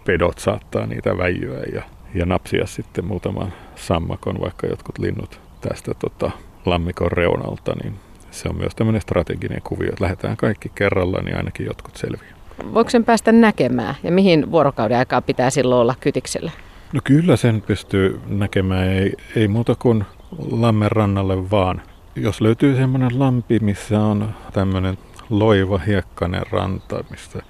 pedot 0.04 0.38
saattaa 0.38 0.86
niitä 0.86 1.18
väijyä 1.18 1.60
ja, 1.74 1.82
ja 2.14 2.26
napsia 2.26 2.66
sitten 2.66 3.04
muutaman 3.04 3.52
sammakon, 3.74 4.40
vaikka 4.40 4.66
jotkut 4.66 4.98
linnut 4.98 5.40
tästä 5.60 5.94
tota, 5.94 6.30
lammikon 6.66 7.12
reunalta, 7.12 7.74
niin 7.82 7.94
se 8.30 8.48
on 8.48 8.56
myös 8.56 8.74
tämmöinen 8.74 9.00
strateginen 9.00 9.62
kuvio, 9.62 9.88
että 9.88 10.04
lähdetään 10.04 10.36
kaikki 10.36 10.70
kerralla, 10.74 11.20
niin 11.22 11.36
ainakin 11.36 11.66
jotkut 11.66 11.96
selviää. 11.96 12.34
Voiko 12.74 12.90
sen 12.90 13.04
päästä 13.04 13.32
näkemään 13.32 13.94
ja 14.02 14.12
mihin 14.12 14.50
vuorokauden 14.50 14.98
aikaa 14.98 15.22
pitää 15.22 15.50
silloin 15.50 15.80
olla 15.80 15.94
kytiksellä? 16.00 16.50
No 16.92 17.00
kyllä 17.04 17.36
sen 17.36 17.62
pystyy 17.66 18.20
näkemään, 18.26 18.88
ei, 18.88 19.12
ei 19.36 19.48
muuta 19.48 19.74
kuin 19.74 20.04
lammen 20.50 20.92
rannalle 20.92 21.50
vaan. 21.50 21.82
Jos 22.16 22.40
löytyy 22.40 22.76
semmoinen 22.76 23.18
lampi, 23.18 23.58
missä 23.58 24.00
on 24.00 24.34
tämmöinen 24.52 24.98
loiva 25.30 25.78
hiekkainen 25.78 26.42
ranta, 26.50 27.04
mistä, 27.10 27.42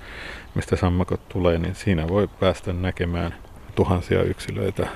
mistä 0.54 0.76
sammakot 0.76 1.28
tulee, 1.28 1.58
niin 1.58 1.74
siinä 1.74 2.08
voi 2.08 2.28
päästä 2.40 2.72
näkemään 2.72 3.34
tuhansia 3.74 4.22
yksilöitä 4.22 4.88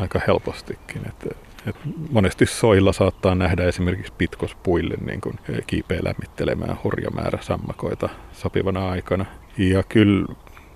aika 0.00 0.20
helpostikin. 0.26 1.02
Että 1.08 1.34
et 1.66 1.76
monesti 2.10 2.46
soilla 2.46 2.92
saattaa 2.92 3.34
nähdä 3.34 3.64
esimerkiksi 3.64 4.12
pitkospuille 4.18 4.94
niin 5.06 5.20
kuin 5.20 5.38
kiipeä 5.66 6.00
lämmittelemään 6.02 6.78
hurja 6.84 7.10
määrä 7.10 7.38
sammakoita 7.42 8.08
sopivana 8.32 8.90
aikana. 8.90 9.26
Ja 9.58 9.82
kyllä 9.82 10.26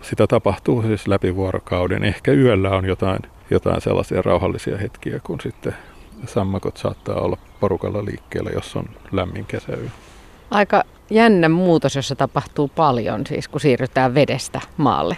sitä 0.02 0.26
tapahtuu 0.26 0.82
siis 0.82 1.08
läpi 1.08 1.36
vuorokauden. 1.36 2.04
Ehkä 2.04 2.32
yöllä 2.32 2.70
on 2.70 2.84
jotain, 2.84 3.20
jotain 3.50 3.80
sellaisia 3.80 4.22
rauhallisia 4.22 4.78
hetkiä, 4.78 5.20
kun 5.20 5.40
sitten 5.40 5.74
sammakot 6.26 6.76
saattaa 6.76 7.20
olla 7.20 7.38
porukalla 7.60 8.04
liikkeellä, 8.04 8.50
jos 8.50 8.76
on 8.76 8.84
lämmin 9.12 9.44
kesäyö. 9.44 9.88
Aika 10.50 10.84
jännä 11.10 11.48
muutos, 11.48 11.96
jossa 11.96 12.16
tapahtuu 12.16 12.68
paljon, 12.68 13.26
siis 13.26 13.48
kun 13.48 13.60
siirrytään 13.60 14.14
vedestä 14.14 14.60
maalle. 14.76 15.16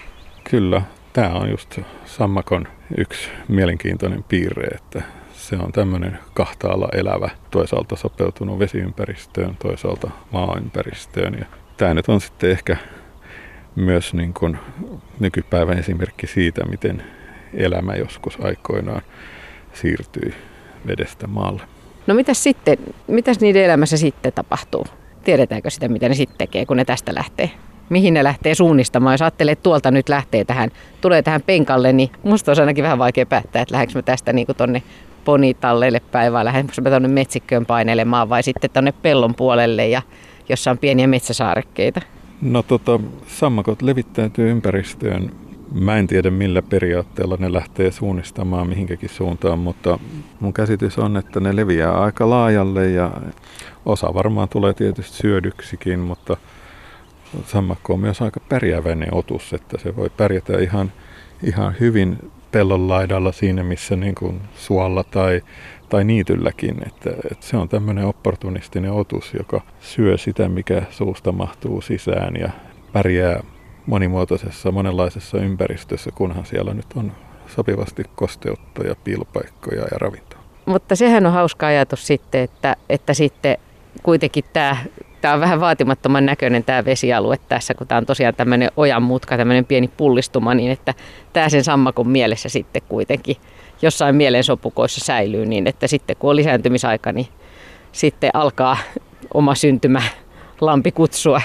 Kyllä, 0.50 0.82
tämä 1.12 1.32
on 1.32 1.50
just 1.50 1.78
sammakon 2.04 2.68
yksi 2.98 3.28
mielenkiintoinen 3.48 4.24
piirre, 4.28 4.66
että 4.66 5.02
se 5.32 5.56
on 5.56 5.72
tämmöinen 5.72 6.18
kahtaalla 6.34 6.88
elävä, 6.92 7.30
toisaalta 7.50 7.96
sopeutunut 7.96 8.58
vesiympäristöön, 8.58 9.56
toisaalta 9.56 10.10
maaympäristöön. 10.32 11.34
Ja 11.38 11.44
tämä 11.76 11.94
nyt 11.94 12.08
on 12.08 12.20
sitten 12.20 12.50
ehkä 12.50 12.76
myös 13.76 14.14
niin 14.14 14.34
kuin 14.34 14.58
nykypäivän 15.20 15.78
esimerkki 15.78 16.26
siitä, 16.26 16.64
miten 16.64 17.02
elämä 17.54 17.94
joskus 17.94 18.38
aikoinaan 18.40 19.02
siirtyi 19.72 20.34
vedestä 20.86 21.26
maalle. 21.26 21.62
No 22.06 22.14
mitäs 22.14 22.42
sitten, 22.42 22.78
mitäs 23.06 23.40
niiden 23.40 23.64
elämässä 23.64 23.96
sitten 23.96 24.32
tapahtuu? 24.32 24.86
Tiedetäänkö 25.24 25.70
sitä, 25.70 25.88
mitä 25.88 26.08
ne 26.08 26.14
sitten 26.14 26.38
tekee, 26.38 26.66
kun 26.66 26.76
ne 26.76 26.84
tästä 26.84 27.14
lähtee? 27.14 27.50
Mihin 27.88 28.14
ne 28.14 28.24
lähtee 28.24 28.54
suunnistamaan? 28.54 29.14
Jos 29.14 29.22
ajattelee, 29.22 29.52
että 29.52 29.62
tuolta 29.62 29.90
nyt 29.90 30.08
lähtee 30.08 30.44
tähän, 30.44 30.70
tulee 31.00 31.22
tähän 31.22 31.42
penkalle, 31.42 31.92
niin 31.92 32.10
musta 32.22 32.52
on 32.52 32.60
ainakin 32.60 32.84
vähän 32.84 32.98
vaikea 32.98 33.26
päättää, 33.26 33.62
että 33.62 33.72
lähdenkö 33.72 33.98
mä 33.98 34.02
tästä 34.02 34.32
niin 34.32 34.46
kuin 34.46 34.56
tonne 34.56 34.82
ponitalleille 35.24 36.00
päin 36.00 36.32
vai 36.32 36.44
lähdenkö 36.44 36.72
mä 36.82 36.90
tuonne 36.90 37.08
metsikköön 37.08 37.66
painelemaan 37.66 38.28
vai 38.28 38.42
sitten 38.42 38.70
tuonne 38.70 38.92
pellon 39.02 39.34
puolelle 39.34 39.88
ja 39.88 40.02
jossa 40.48 40.70
on 40.70 40.78
pieniä 40.78 41.06
metsäsaarekkeita? 41.06 42.00
No 42.42 42.62
tota, 42.62 43.00
sammakot 43.26 43.82
levittäytyy 43.82 44.50
ympäristöön. 44.50 45.30
Mä 45.80 45.96
en 45.96 46.06
tiedä 46.06 46.30
millä 46.30 46.62
periaatteella 46.62 47.36
ne 47.38 47.52
lähtee 47.52 47.90
suunnistamaan 47.90 48.68
mihinkäkin 48.68 49.08
suuntaan, 49.08 49.58
mutta 49.58 49.98
mun 50.40 50.52
käsitys 50.52 50.98
on, 50.98 51.16
että 51.16 51.40
ne 51.40 51.56
leviää 51.56 52.00
aika 52.00 52.30
laajalle 52.30 52.90
ja 52.90 53.10
osa 53.86 54.14
varmaan 54.14 54.48
tulee 54.48 54.74
tietysti 54.74 55.16
syödyksikin, 55.16 55.98
mutta 55.98 56.36
sammakko 57.46 57.94
on 57.94 58.00
myös 58.00 58.22
aika 58.22 58.40
pärjääväinen 58.48 59.14
otus, 59.14 59.52
että 59.52 59.78
se 59.78 59.96
voi 59.96 60.10
pärjätä 60.10 60.58
ihan, 60.58 60.92
ihan 61.42 61.74
hyvin 61.80 62.18
pellon 62.52 62.88
laidalla 62.88 63.32
siinä, 63.32 63.64
missä 63.64 63.96
niin 63.96 64.14
kuin 64.14 64.40
suolla 64.56 65.04
tai, 65.04 65.42
tai 65.88 66.04
niitylläkin. 66.04 66.76
Että, 66.86 67.10
että 67.30 67.46
se 67.46 67.56
on 67.56 67.68
tämmöinen 67.68 68.06
opportunistinen 68.06 68.92
otus, 68.92 69.34
joka 69.38 69.60
syö 69.80 70.18
sitä, 70.18 70.48
mikä 70.48 70.82
suusta 70.90 71.32
mahtuu 71.32 71.80
sisään 71.80 72.36
ja 72.36 72.50
pärjää 72.92 73.42
monimuotoisessa, 73.86 74.72
monenlaisessa 74.72 75.38
ympäristössä, 75.38 76.10
kunhan 76.14 76.46
siellä 76.46 76.74
nyt 76.74 76.86
on 76.96 77.12
sopivasti 77.56 78.02
kosteutta 78.14 78.86
ja 78.86 78.94
piilopaikkoja 79.04 79.82
ja 79.82 79.98
ravintoa. 79.98 80.40
Mutta 80.66 80.96
sehän 80.96 81.26
on 81.26 81.32
hauska 81.32 81.66
ajatus 81.66 82.06
sitten, 82.06 82.40
että, 82.40 82.76
että 82.88 83.14
sitten 83.14 83.56
kuitenkin 84.02 84.44
tämä 84.52 84.76
Tämä 85.24 85.34
on 85.34 85.40
vähän 85.40 85.60
vaatimattoman 85.60 86.26
näköinen 86.26 86.64
tämä 86.64 86.84
vesialue 86.84 87.36
tässä, 87.48 87.74
kun 87.74 87.86
tämä 87.86 87.98
on 87.98 88.06
tosiaan 88.06 88.34
tämmöinen 88.34 88.70
ojan 88.76 89.02
mutka, 89.02 89.36
tämmöinen 89.36 89.64
pieni 89.64 89.88
pullistuma, 89.88 90.54
niin 90.54 90.70
että 90.70 90.94
tämä 91.32 91.48
sen 91.48 91.64
sammakon 91.64 92.08
mielessä 92.08 92.48
sitten 92.48 92.82
kuitenkin 92.88 93.36
jossain 93.82 94.16
mielensopukoissa 94.16 95.04
säilyy 95.04 95.46
niin, 95.46 95.66
että 95.66 95.86
sitten 95.86 96.16
kun 96.16 96.30
on 96.30 96.36
lisääntymisaika, 96.36 97.12
niin 97.12 97.26
sitten 97.92 98.30
alkaa 98.34 98.76
oma 99.34 99.54
syntymä 99.54 100.02
lampi 100.60 100.92
kutsua. 100.92 101.40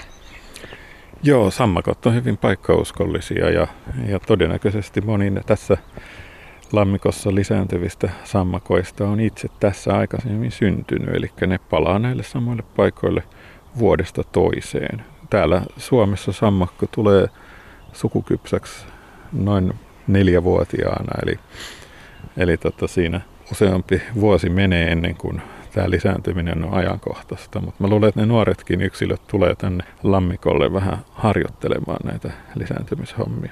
Joo, 1.24 1.52
sammakot 1.52 2.06
on 2.06 2.16
hyvin 2.16 2.38
paikkauskollisia 2.38 3.50
ja, 3.50 3.68
ja 4.08 4.20
todennäköisesti 4.20 5.02
moni 5.02 5.32
tässä 5.46 5.78
lammikossa 6.72 7.36
lisääntyvistä 7.36 8.10
sammakoista 8.24 9.10
on 9.10 9.20
itse 9.20 9.48
tässä 9.60 9.98
aikaisemmin 9.98 10.52
syntynyt, 10.52 11.16
eli 11.16 11.32
ne 11.48 11.60
palaa 11.70 12.00
näille 12.00 12.24
samoille 12.24 12.64
paikoille– 12.76 13.24
vuodesta 13.80 14.24
toiseen. 14.24 15.02
Täällä 15.30 15.62
Suomessa 15.78 16.32
sammakko 16.32 16.86
tulee 16.92 17.28
sukukypsäksi 17.94 18.86
noin 19.34 19.74
neljävuotiaana, 20.08 21.22
eli, 21.24 21.40
eli 22.38 22.58
tota 22.58 22.88
siinä 22.88 23.22
useampi 23.52 24.02
vuosi 24.16 24.50
menee 24.50 24.92
ennen 24.92 25.16
kuin 25.16 25.42
tämä 25.74 25.90
lisääntyminen 25.90 26.64
on 26.64 26.74
ajankohtaista, 26.74 27.62
mutta 27.62 27.84
mä 27.84 27.90
luulen, 27.90 28.10
että 28.10 28.20
ne 28.20 28.26
nuoretkin 28.26 28.82
yksilöt 28.82 29.22
tulee 29.28 29.56
tänne 29.56 29.84
lammikolle 30.04 30.74
vähän 30.74 30.98
harjoittelemaan 31.12 32.00
näitä 32.04 32.32
lisääntymishommia. 32.56 33.52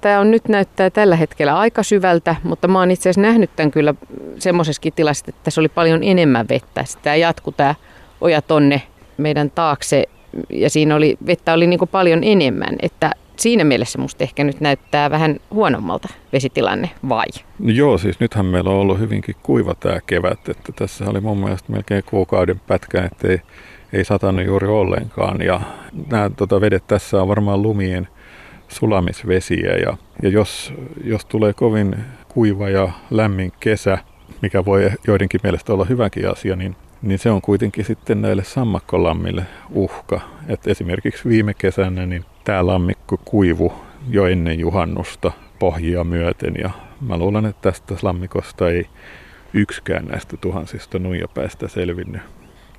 Tämä 0.00 0.20
on 0.20 0.30
nyt 0.30 0.48
näyttää 0.48 0.90
tällä 0.90 1.16
hetkellä 1.16 1.58
aika 1.58 1.82
syvältä, 1.82 2.36
mutta 2.42 2.68
mä 2.68 2.78
oon 2.78 2.90
itse 2.90 3.02
asiassa 3.02 3.20
nähnyt 3.20 3.50
tämän 3.56 3.70
kyllä 3.70 3.94
semmoisessakin 4.38 4.92
tilassa, 4.92 5.24
että 5.28 5.40
tässä 5.44 5.60
oli 5.60 5.68
paljon 5.68 6.02
enemmän 6.02 6.46
vettä. 6.48 6.84
Tämä 7.02 7.16
jatku 7.16 7.52
tämä 7.52 7.74
oja 8.20 8.42
tonne 8.42 8.82
meidän 9.16 9.50
taakse 9.50 10.04
ja 10.50 10.70
siinä 10.70 10.96
oli, 10.96 11.18
vettä 11.26 11.52
oli 11.52 11.66
niin 11.66 11.80
paljon 11.90 12.24
enemmän, 12.24 12.76
että 12.82 13.10
siinä 13.38 13.64
mielessä 13.64 13.98
musta 13.98 14.24
ehkä 14.24 14.44
nyt 14.44 14.60
näyttää 14.60 15.10
vähän 15.10 15.36
huonommalta 15.50 16.08
vesitilanne, 16.32 16.90
vai? 17.08 17.26
No 17.58 17.70
joo, 17.70 17.98
siis 17.98 18.20
nythän 18.20 18.46
meillä 18.46 18.70
on 18.70 18.76
ollut 18.76 18.98
hyvinkin 18.98 19.34
kuiva 19.42 19.74
tämä 19.74 20.00
kevät, 20.06 20.48
että 20.48 20.72
tässä 20.76 21.10
oli 21.10 21.20
mun 21.20 21.38
mielestä 21.38 21.72
melkein 21.72 22.04
kuukauden 22.06 22.60
pätkä, 22.66 23.04
että 23.04 23.28
ei, 23.28 23.40
ei 23.92 24.04
satanut 24.04 24.46
juuri 24.46 24.68
ollenkaan. 24.68 25.42
Ja 25.42 25.60
nämä 26.10 26.30
tota, 26.36 26.60
vedet 26.60 26.86
tässä 26.86 27.22
on 27.22 27.28
varmaan 27.28 27.62
lumien 27.62 28.08
sulamisvesiä 28.68 29.76
ja, 29.76 29.96
ja 30.22 30.28
jos, 30.28 30.72
jos 31.04 31.24
tulee 31.24 31.52
kovin 31.52 31.96
kuiva 32.28 32.68
ja 32.68 32.92
lämmin 33.10 33.52
kesä, 33.60 33.98
mikä 34.42 34.64
voi 34.64 34.90
joidenkin 35.06 35.40
mielestä 35.42 35.72
olla 35.72 35.84
hyväkin 35.84 36.30
asia, 36.30 36.56
niin 36.56 36.76
niin 37.02 37.18
se 37.18 37.30
on 37.30 37.42
kuitenkin 37.42 37.84
sitten 37.84 38.22
näille 38.22 38.44
sammakkolammille 38.44 39.46
uhka. 39.70 40.20
Et 40.48 40.66
esimerkiksi 40.66 41.28
viime 41.28 41.54
kesänä 41.54 42.06
niin 42.06 42.24
tämä 42.48 42.66
lammikko 42.66 43.16
kuivu 43.24 43.72
jo 44.10 44.26
ennen 44.26 44.58
juhannusta 44.58 45.32
pohjia 45.58 46.04
myöten 46.04 46.54
ja 46.62 46.70
mä 47.00 47.18
luulen, 47.18 47.46
että 47.46 47.70
tästä 47.70 47.94
lammikosta 48.02 48.68
ei 48.68 48.86
yksikään 49.54 50.04
näistä 50.04 50.36
tuhansista 50.36 50.98
nuijapäistä 50.98 51.68
selvinnyt 51.68 52.22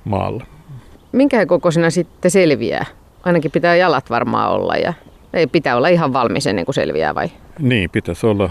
maalla. 0.04 0.46
Minkä 1.12 1.46
kokoisena 1.46 1.90
sitten 1.90 2.30
selviää? 2.30 2.86
Ainakin 3.22 3.50
pitää 3.50 3.76
jalat 3.76 4.10
varmaan 4.10 4.50
olla 4.50 4.76
ja 4.76 4.92
ei 5.32 5.46
pitää 5.46 5.76
olla 5.76 5.88
ihan 5.88 6.12
valmis 6.12 6.46
ennen 6.46 6.64
kuin 6.64 6.74
selviää 6.74 7.14
vai? 7.14 7.30
Niin, 7.58 7.90
pitäisi 7.90 8.26
olla 8.26 8.50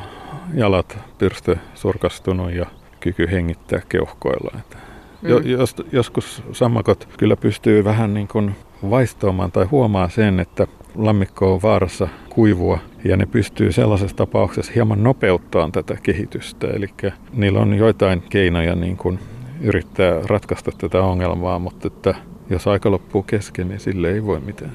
jalat 0.54 0.98
pyrstö 1.18 1.56
surkastunut 1.74 2.54
ja 2.54 2.66
kyky 3.00 3.32
hengittää 3.32 3.82
keuhkoilla. 3.90 4.60
Että 4.60 4.78
Mm. 5.22 5.30
Jos, 5.50 5.76
joskus 5.92 6.44
sammakot 6.52 7.08
kyllä 7.18 7.36
pystyy 7.36 7.84
vähän 7.84 8.14
niin 8.14 8.28
kuin 8.28 8.56
vaistoamaan 8.90 9.52
tai 9.52 9.66
huomaa 9.66 10.10
sen, 10.10 10.40
että 10.40 10.68
lammikko 11.06 11.54
on 11.54 11.62
vaarassa 11.62 12.08
kuivua 12.30 12.80
ja 13.04 13.18
ne 13.18 13.26
pystyy 13.26 13.72
sellaisessa 13.72 14.18
tapauksessa 14.18 14.72
hieman 14.76 15.04
nopeuttamaan 15.04 15.72
tätä 15.72 15.98
kehitystä. 16.04 16.68
Eli 16.68 16.88
niillä 17.34 17.60
on 17.60 17.74
joitain 17.74 18.24
keinoja 18.30 18.76
niin 18.76 18.98
kuin 18.98 19.20
yrittää 19.62 20.22
ratkaista 20.26 20.72
tätä 20.78 21.02
ongelmaa, 21.02 21.60
mutta 21.60 21.88
että 21.88 22.16
jos 22.50 22.68
aika 22.68 22.92
loppuu 22.92 23.24
kesken, 23.24 23.68
niin 23.68 23.80
sille 23.80 24.12
ei 24.12 24.26
voi 24.26 24.40
mitään. 24.40 24.72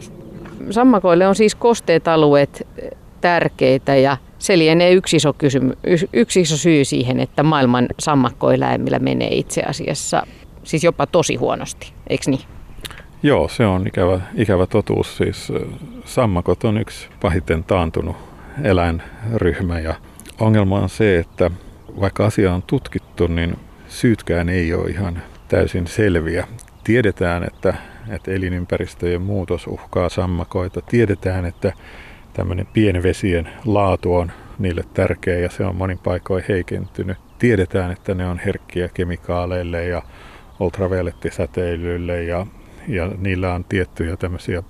Sammakoille 0.71 1.27
on 1.27 1.35
siis 1.35 1.55
kosteet 1.55 2.09
alueet 2.09 2.67
tärkeitä 3.21 3.97
ja 3.97 4.17
se 4.39 4.59
lienee 4.59 4.93
yksi 4.93 5.17
iso, 5.17 5.33
kysymy- 5.33 5.77
yksi 6.13 6.41
iso 6.41 6.57
syy 6.57 6.85
siihen, 6.85 7.21
että 7.21 7.43
maailman 7.43 7.87
sammakkoeläimillä 7.99 8.99
menee 8.99 9.35
itse 9.35 9.63
asiassa 9.63 10.27
siis 10.65 10.85
jopa 10.85 11.07
tosi 11.07 11.37
huonosti, 11.37 11.93
eikö 12.11 12.31
niin? 12.31 12.41
Joo, 13.25 13.49
se 13.49 13.67
on 13.67 13.87
ikävä, 13.87 14.21
ikävä 14.35 14.67
totuus. 14.67 15.17
Siis 15.17 15.53
sammakot 16.05 16.65
on 16.65 16.79
yksi 16.79 17.09
pahiten 17.21 17.65
taantunut 17.65 18.17
eläinryhmä 18.63 19.81
ja 19.81 19.95
ongelma 20.41 20.79
on 20.79 20.89
se, 20.89 21.19
että 21.19 21.51
vaikka 22.01 22.27
asia 22.27 22.55
on 22.55 22.63
tutkittu, 22.63 23.27
niin 23.27 23.57
syytkään 23.89 24.49
ei 24.49 24.75
ole 24.75 24.91
ihan 24.91 25.23
täysin 25.49 25.87
selviä. 25.87 26.47
Tiedetään, 26.85 27.45
että, 27.45 27.75
että 28.09 28.31
elinympäristöjen 28.31 29.23
muutos 29.23 29.67
uhkaa 29.67 30.09
sammakoita. 30.09 30.81
Tiedetään, 30.81 31.45
että 31.45 31.73
tämmöinen 32.33 32.67
pienvesien 32.73 33.49
laatu 33.65 34.15
on 34.15 34.33
niille 34.59 34.85
tärkeä 34.95 35.39
ja 35.39 35.51
se 35.51 35.65
on 35.65 35.77
monin 35.77 35.99
paikoin 35.99 36.45
heikentynyt. 36.49 37.19
Tiedetään, 37.39 37.93
että 37.93 38.15
ne 38.15 38.27
on 38.27 38.39
herkkiä 38.39 38.89
kemikaaleille 38.89 39.85
ja 39.85 40.03
ultraviolettisäteilylle 40.61 42.23
ja, 42.23 42.47
ja 42.89 43.11
niillä 43.19 43.55
on 43.55 43.65
tiettyjä 43.65 44.17
tämmöisiä 44.17 44.63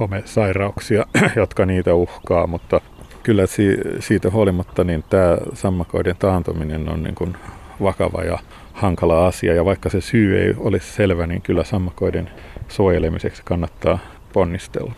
homesairauksia, 0.00 1.06
jotka 1.36 1.66
niitä 1.66 1.94
uhkaa, 1.94 2.46
mutta 2.46 2.80
kyllä 3.22 3.46
si, 3.46 3.78
siitä 4.00 4.30
huolimatta 4.30 4.84
niin 4.84 5.04
tämä 5.10 5.38
sammakoiden 5.54 6.16
taantuminen 6.18 6.88
on 6.88 7.02
niin 7.02 7.14
kuin 7.14 7.36
vakava 7.82 8.22
ja 8.22 8.38
hankala 8.72 9.26
asia 9.26 9.54
ja 9.54 9.64
vaikka 9.64 9.90
se 9.90 10.00
syy 10.00 10.38
ei 10.38 10.54
olisi 10.58 10.92
selvä, 10.92 11.26
niin 11.26 11.42
kyllä 11.42 11.64
sammakoiden 11.64 12.30
suojelemiseksi 12.68 13.42
kannattaa 13.44 13.98
ponnistella. 14.32 14.92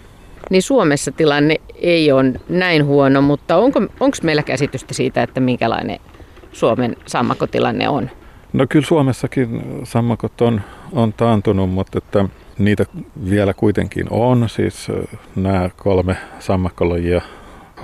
Niin 0.50 0.62
Suomessa 0.62 1.12
tilanne 1.12 1.56
ei 1.74 2.12
ole 2.12 2.32
näin 2.48 2.84
huono, 2.84 3.22
mutta 3.22 3.56
onko, 3.56 3.80
onko 3.80 4.16
meillä 4.22 4.42
käsitystä 4.42 4.94
siitä, 4.94 5.22
että 5.22 5.40
minkälainen 5.40 5.98
Suomen 6.52 6.96
sammakotilanne 7.06 7.88
on? 7.88 8.10
No 8.52 8.66
kyllä 8.68 8.86
Suomessakin 8.86 9.62
sammakot 9.84 10.40
on, 10.40 10.60
on 10.92 11.12
taantunut, 11.12 11.70
mutta 11.70 11.98
että 11.98 12.24
niitä 12.58 12.86
vielä 13.30 13.54
kuitenkin 13.54 14.06
on. 14.10 14.48
Siis 14.48 14.88
nämä 15.36 15.70
kolme 15.76 16.16
sammakkolajia, 16.38 17.20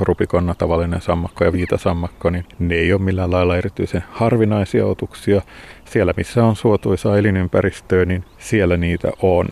rupikonna, 0.01 0.55
tavallinen 0.55 1.01
sammakko 1.01 1.45
ja 1.45 1.53
viitasammakko, 1.53 2.31
niin 2.31 2.45
ne 2.59 2.75
ei 2.75 2.93
ole 2.93 3.03
millään 3.03 3.31
lailla 3.31 3.57
erityisen 3.57 4.05
harvinaisia 4.11 4.87
otuksia. 4.87 5.43
Siellä, 5.85 6.15
missä 6.17 6.45
on 6.45 6.57
suotuisa 6.57 7.19
elinympäristöä, 7.19 8.05
niin 8.05 8.25
siellä 8.39 8.77
niitä 8.77 9.11
on. 9.23 9.49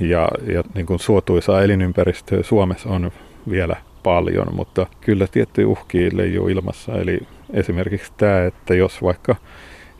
Ja, 0.00 0.28
ja 0.54 0.62
niin 0.74 0.86
kuin 0.86 0.98
suotuisaa 0.98 1.62
elinympäristöä 1.62 2.42
Suomessa 2.42 2.88
on 2.88 3.12
vielä 3.50 3.76
paljon, 4.02 4.46
mutta 4.54 4.86
kyllä 5.00 5.26
tiettyjä 5.26 5.68
uhkia 5.68 6.10
leijuu 6.12 6.48
ilmassa. 6.48 6.92
Eli 6.92 7.20
esimerkiksi 7.52 8.12
tämä, 8.16 8.44
että 8.44 8.74
jos 8.74 9.02
vaikka 9.02 9.36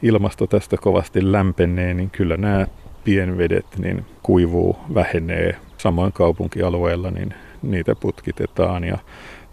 ilmasto 0.02 0.46
tästä 0.46 0.76
kovasti 0.76 1.32
lämpenee, 1.32 1.94
niin 1.94 2.10
kyllä 2.10 2.36
nämä 2.36 2.66
pienvedet 3.04 3.66
niin 3.78 4.04
kuivuu, 4.22 4.76
vähenee. 4.94 5.56
Samoin 5.78 6.12
kaupunkialueella 6.12 7.10
niin 7.10 7.34
niitä 7.62 7.94
putkitetaan 7.94 8.84
ja 8.84 8.98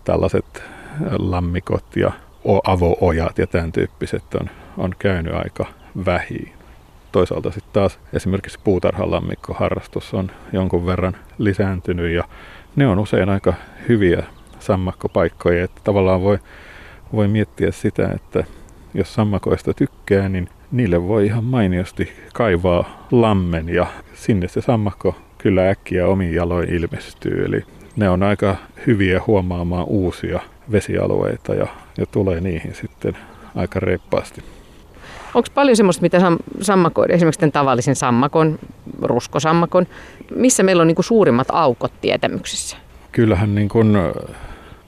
tällaiset 0.04 0.64
lammikot 1.20 1.96
ja 1.96 2.12
avoojat 2.64 3.38
ja 3.38 3.48
tämän 3.48 3.72
tyyppiset 3.72 4.36
on, 4.36 4.50
on 4.78 4.96
käynyt 5.00 5.34
aika 5.34 5.66
vähin. 6.06 6.54
Toisaalta 7.12 7.52
sitten 7.52 7.74
taas 7.74 8.00
esimerkiksi 8.14 8.60
puutarhalammikkoharrastus 8.64 10.14
on 10.14 10.32
jonkun 10.54 10.86
verran 10.86 11.18
lisääntynyt 11.38 12.12
ja 12.12 12.24
ne 12.76 12.88
on 12.88 13.00
usein 13.00 13.30
aika 13.30 13.54
hyviä 13.90 14.24
sammakkopaikkoja, 14.60 15.64
että 15.64 15.82
tavallaan 15.84 16.22
voi, 16.22 16.40
voi 17.14 17.28
miettiä 17.28 17.72
sitä, 17.72 18.12
että 18.16 18.44
jos 18.94 19.14
sammakoista 19.14 19.74
tykkää, 19.74 20.30
niin 20.30 20.50
niille 20.71 21.07
voi 21.07 21.25
ihan 21.25 21.43
mainiosti 21.43 22.12
kaivaa 22.34 23.07
lammen 23.12 23.69
ja 23.69 23.88
sinne 24.13 24.47
se 24.47 24.62
sammakko 24.62 25.15
kyllä 25.38 25.69
äkkiä 25.69 26.07
omiin 26.07 26.34
jaloin 26.34 26.69
ilmestyy. 26.69 27.45
Eli 27.45 27.63
ne 27.95 28.10
on 28.10 28.23
aika 28.23 28.55
hyviä 28.88 29.21
huomaamaan 29.27 29.86
uusia 29.88 30.39
vesialueita 30.71 31.55
ja, 31.55 31.67
ja 31.97 32.05
tulee 32.05 32.41
niihin 32.41 32.75
sitten 32.75 33.17
aika 33.55 33.79
reippaasti. 33.79 34.43
Onko 35.34 35.47
paljon 35.53 35.75
semmoista, 35.75 36.01
mitä 36.01 36.19
sam- 36.19 36.62
sammakoiden, 36.62 37.15
esimerkiksi 37.15 37.39
tämän 37.39 37.51
tavallisen 37.51 37.95
sammakon, 37.95 38.60
ruskosammakon, 39.01 39.88
missä 40.36 40.63
meillä 40.63 40.81
on 40.81 40.88
niin 40.88 41.03
suurimmat 41.03 41.47
aukot 41.51 41.91
tietämyksessä? 42.01 42.77
Kyllähän 43.12 43.55
niin 43.55 43.69
kuin 43.69 43.97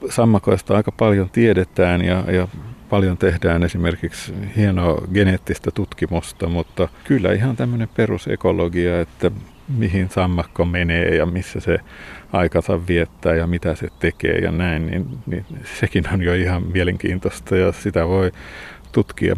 sammakoista 0.10 0.76
aika 0.76 0.92
paljon 0.92 1.30
tiedetään 1.30 2.06
ja, 2.06 2.24
ja 2.32 2.48
paljon 2.94 3.18
tehdään 3.18 3.64
esimerkiksi 3.64 4.34
hienoa 4.56 5.02
geneettistä 5.14 5.72
tutkimusta, 5.72 6.50
mutta 6.50 6.88
kyllä 7.04 7.34
ihan 7.34 7.56
tämmöinen 7.56 7.90
perusekologia, 7.96 9.02
että 9.02 9.32
mihin 9.78 10.10
sammakko 10.10 10.66
menee 10.66 11.16
ja 11.16 11.26
missä 11.26 11.60
se 11.60 11.78
aikansa 12.34 12.88
viettää 12.88 13.36
ja 13.36 13.48
mitä 13.48 13.76
se 13.76 13.88
tekee 14.00 14.38
ja 14.38 14.52
näin, 14.52 14.86
niin, 14.86 15.08
niin 15.26 15.46
sekin 15.80 16.04
on 16.14 16.22
jo 16.22 16.34
ihan 16.34 16.64
mielenkiintoista 16.74 17.56
ja 17.56 17.72
sitä 17.72 18.08
voi 18.08 18.32
tutkia 18.92 19.36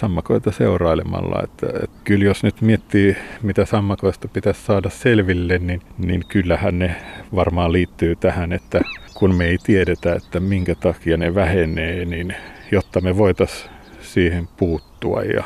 sammakoita 0.00 0.52
seurailemalla. 0.52 1.42
Että, 1.44 1.66
että 1.66 1.98
kyllä 2.04 2.24
jos 2.24 2.42
nyt 2.42 2.60
miettii, 2.60 3.16
mitä 3.42 3.64
sammakoista 3.64 4.28
pitäisi 4.28 4.62
saada 4.62 4.90
selville, 4.90 5.58
niin, 5.58 5.82
niin 5.98 6.24
kyllähän 6.28 6.78
ne 6.78 6.96
varmaan 7.34 7.72
liittyy 7.72 8.16
tähän, 8.16 8.52
että 8.52 8.80
kun 9.14 9.34
me 9.34 9.44
ei 9.44 9.58
tiedetä, 9.58 10.14
että 10.14 10.40
minkä 10.40 10.74
takia 10.74 11.16
ne 11.16 11.34
vähenee, 11.34 12.04
niin 12.04 12.34
jotta 12.72 13.00
me 13.00 13.16
voitaisiin 13.16 13.70
siihen 14.00 14.48
puuttua 14.56 15.22
ja 15.22 15.44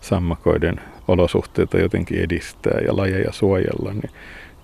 sammakoiden 0.00 0.80
olosuhteita 1.08 1.78
jotenkin 1.78 2.20
edistää 2.20 2.78
ja 2.86 2.96
lajeja 2.96 3.32
suojella, 3.32 3.92
niin 3.92 4.10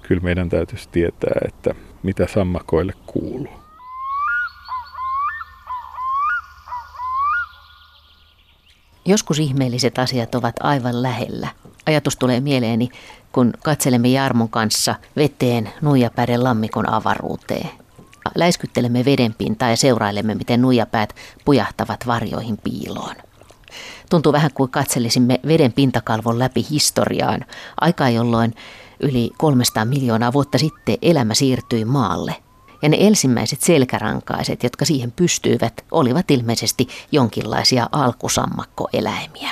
kyllä 0.03 0.23
meidän 0.23 0.49
täytyisi 0.49 0.89
tietää, 0.89 1.41
että 1.49 1.75
mitä 2.03 2.27
sammakoille 2.27 2.93
kuuluu. 3.07 3.61
Joskus 9.07 9.39
ihmeelliset 9.39 9.99
asiat 9.99 10.35
ovat 10.35 10.55
aivan 10.61 11.03
lähellä. 11.03 11.49
Ajatus 11.87 12.17
tulee 12.17 12.41
mieleeni, 12.41 12.89
kun 13.33 13.53
katselemme 13.65 14.09
Jarmon 14.09 14.49
kanssa 14.49 14.95
veteen 15.17 15.71
Nuijapäiden 15.83 16.45
lammikon 16.45 16.93
avaruuteen. 16.93 17.71
Läiskyttelemme 18.35 19.05
vedenpintaa 19.05 19.71
ja 19.71 19.77
seurailemme, 19.77 20.35
miten 20.35 20.63
nuijapäät 20.63 21.15
pujahtavat 21.45 22.07
varjoihin 22.07 22.59
piiloon. 22.59 23.15
Tuntuu 24.11 24.33
vähän 24.33 24.51
kuin 24.55 24.71
katselisimme 24.71 25.41
veden 25.47 25.73
pintakalvon 25.73 26.39
läpi 26.39 26.67
historiaan, 26.71 27.45
aikaa 27.81 28.09
jolloin 28.09 28.55
yli 29.01 29.31
300 29.39 29.85
miljoonaa 29.85 30.33
vuotta 30.33 30.59
sitten 30.59 30.99
elämä 31.03 31.35
siirtyi 31.35 31.85
maalle. 31.85 32.37
Ja 32.83 32.89
ne 32.89 32.97
ensimmäiset 33.01 33.61
selkärankaiset, 33.63 34.63
jotka 34.63 34.85
siihen 34.85 35.13
pystyivät, 35.13 35.85
olivat 35.91 36.31
ilmeisesti 36.31 36.89
jonkinlaisia 37.13 37.89
alkusammakkoeläimiä. 37.93 39.51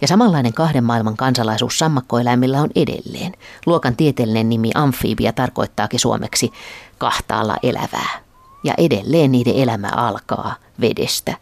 Ja 0.00 0.08
samanlainen 0.08 0.52
kahden 0.52 0.84
maailman 0.84 1.16
kansalaisuus 1.16 1.78
sammakkoeläimillä 1.78 2.60
on 2.60 2.70
edelleen. 2.74 3.32
Luokan 3.66 3.96
tieteellinen 3.96 4.48
nimi 4.48 4.70
amfibia 4.74 5.32
tarkoittaakin 5.32 6.00
suomeksi 6.00 6.52
kahtaalla 7.00 7.56
elävää. 7.62 8.20
Ja 8.64 8.74
edelleen 8.78 9.32
niiden 9.32 9.54
elämä 9.54 9.88
alkaa 9.96 10.54
vedestä. 10.80 11.34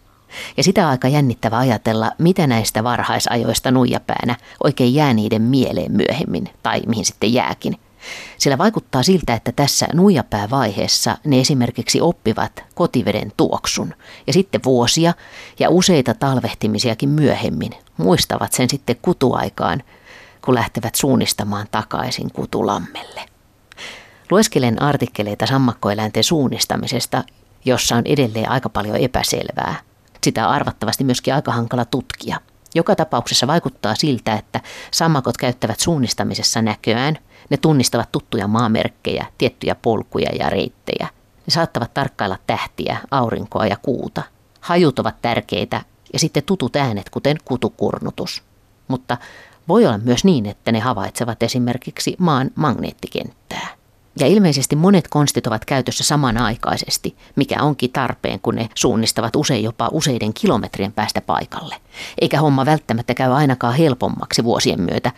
Ja 0.57 0.63
sitä 0.63 0.89
aika 0.89 1.09
jännittävä 1.09 1.59
ajatella, 1.59 2.13
mitä 2.19 2.47
näistä 2.47 2.85
varhaisajoista 2.85 3.71
nuijapäänä 3.71 4.37
oikein 4.65 4.95
jää 4.95 5.15
niiden 5.15 5.43
mieleen 5.43 5.93
myöhemmin, 5.93 6.51
tai 6.63 6.83
mihin 6.87 7.05
sitten 7.05 7.33
jääkin– 7.33 7.77
sillä 8.39 8.59
vaikuttaa 8.59 9.03
siltä, 9.03 9.35
että 9.35 9.53
tässä 9.53 9.87
nuijapäävaiheessa 9.95 11.19
ne 11.25 11.41
esimerkiksi 11.41 12.01
oppivat 12.01 12.65
kotiveden 12.75 13.33
tuoksun 13.37 13.95
ja 14.27 14.33
sitten 14.33 14.61
vuosia 14.65 15.15
ja 15.59 15.71
useita 15.71 16.15
talvehtimisiakin 16.15 17.09
myöhemmin 17.09 17.73
muistavat 17.97 18.53
sen 18.53 18.71
sitten 18.71 18.97
kutuaikaan, 19.03 19.83
kun 20.45 20.55
lähtevät 20.55 20.95
suunnistamaan 20.95 21.67
takaisin 21.71 22.33
kutulammelle. 22.33 23.38
Lueskelen 24.31 24.83
artikkeleita 24.83 25.47
sammakkoeläinten 25.47 26.25
suunnistamisesta, 26.25 27.25
jossa 27.65 27.97
on 27.97 28.03
edelleen 28.05 28.51
aika 28.51 28.69
paljon 28.69 28.97
epäselvää. 28.97 29.75
Sitä 30.23 30.49
on 30.49 30.55
arvattavasti 30.55 31.05
myöskin 31.05 31.35
aika 31.35 31.53
hankala 31.53 31.85
tutkia. 31.85 32.41
Joka 32.75 32.97
tapauksessa 32.97 33.47
vaikuttaa 33.47 33.95
siltä, 33.95 34.35
että 34.35 34.61
sammakot 34.91 35.37
käyttävät 35.37 35.81
suunnistamisessa 35.81 36.63
näköään– 36.63 37.19
ne 37.51 37.57
tunnistavat 37.57 38.13
tuttuja 38.13 38.49
maamerkkejä, 38.49 39.27
tiettyjä 39.39 39.75
polkuja 39.75 40.31
ja 40.39 40.51
reittejä. 40.51 41.09
Ne 41.47 41.51
saattavat 41.51 41.95
tarkkailla 41.95 42.39
tähtiä, 42.47 42.99
aurinkoa 43.11 43.67
ja 43.67 43.77
kuuta. 43.83 44.23
Hajut 44.61 44.99
ovat 44.99 45.23
tärkeitä 45.23 45.83
ja 46.13 46.19
sitten 46.19 46.43
tutut 46.43 46.77
äänet, 46.77 47.11
kuten 47.11 47.37
kutukurnutus. 47.45 48.43
Mutta 48.89 49.17
voi 49.69 49.87
olla 49.87 49.99
myös 49.99 50.25
niin, 50.25 50.47
että 50.47 50.73
ne 50.73 50.81
havaitsevat 50.81 51.43
esimerkiksi 51.43 52.17
maan 52.19 52.51
magneettikenttää. 52.55 53.78
Ja 54.21 54.27
ilmeisesti 54.27 54.77
monet 54.77 55.09
konstit 55.09 55.47
ovat 55.47 55.65
käytössä 55.65 56.05
samanaikaisesti, 56.05 57.17
mikä 57.37 57.63
onkin 57.63 57.93
tarpeen, 57.93 58.41
kun 58.41 58.55
ne 58.55 58.69
suunnistavat 58.75 59.37
usein 59.37 59.65
jopa 59.65 59.89
useiden 59.93 60.35
kilometrien 60.35 60.93
päästä 60.93 61.21
paikalle. 61.21 61.75
Eikä 62.21 62.41
homma 62.41 62.67
välttämättä 62.67 63.15
käy 63.15 63.33
ainakaan 63.33 63.75
helpommaksi 63.75 64.45
vuosien 64.45 64.81
myötä, 64.81 65.13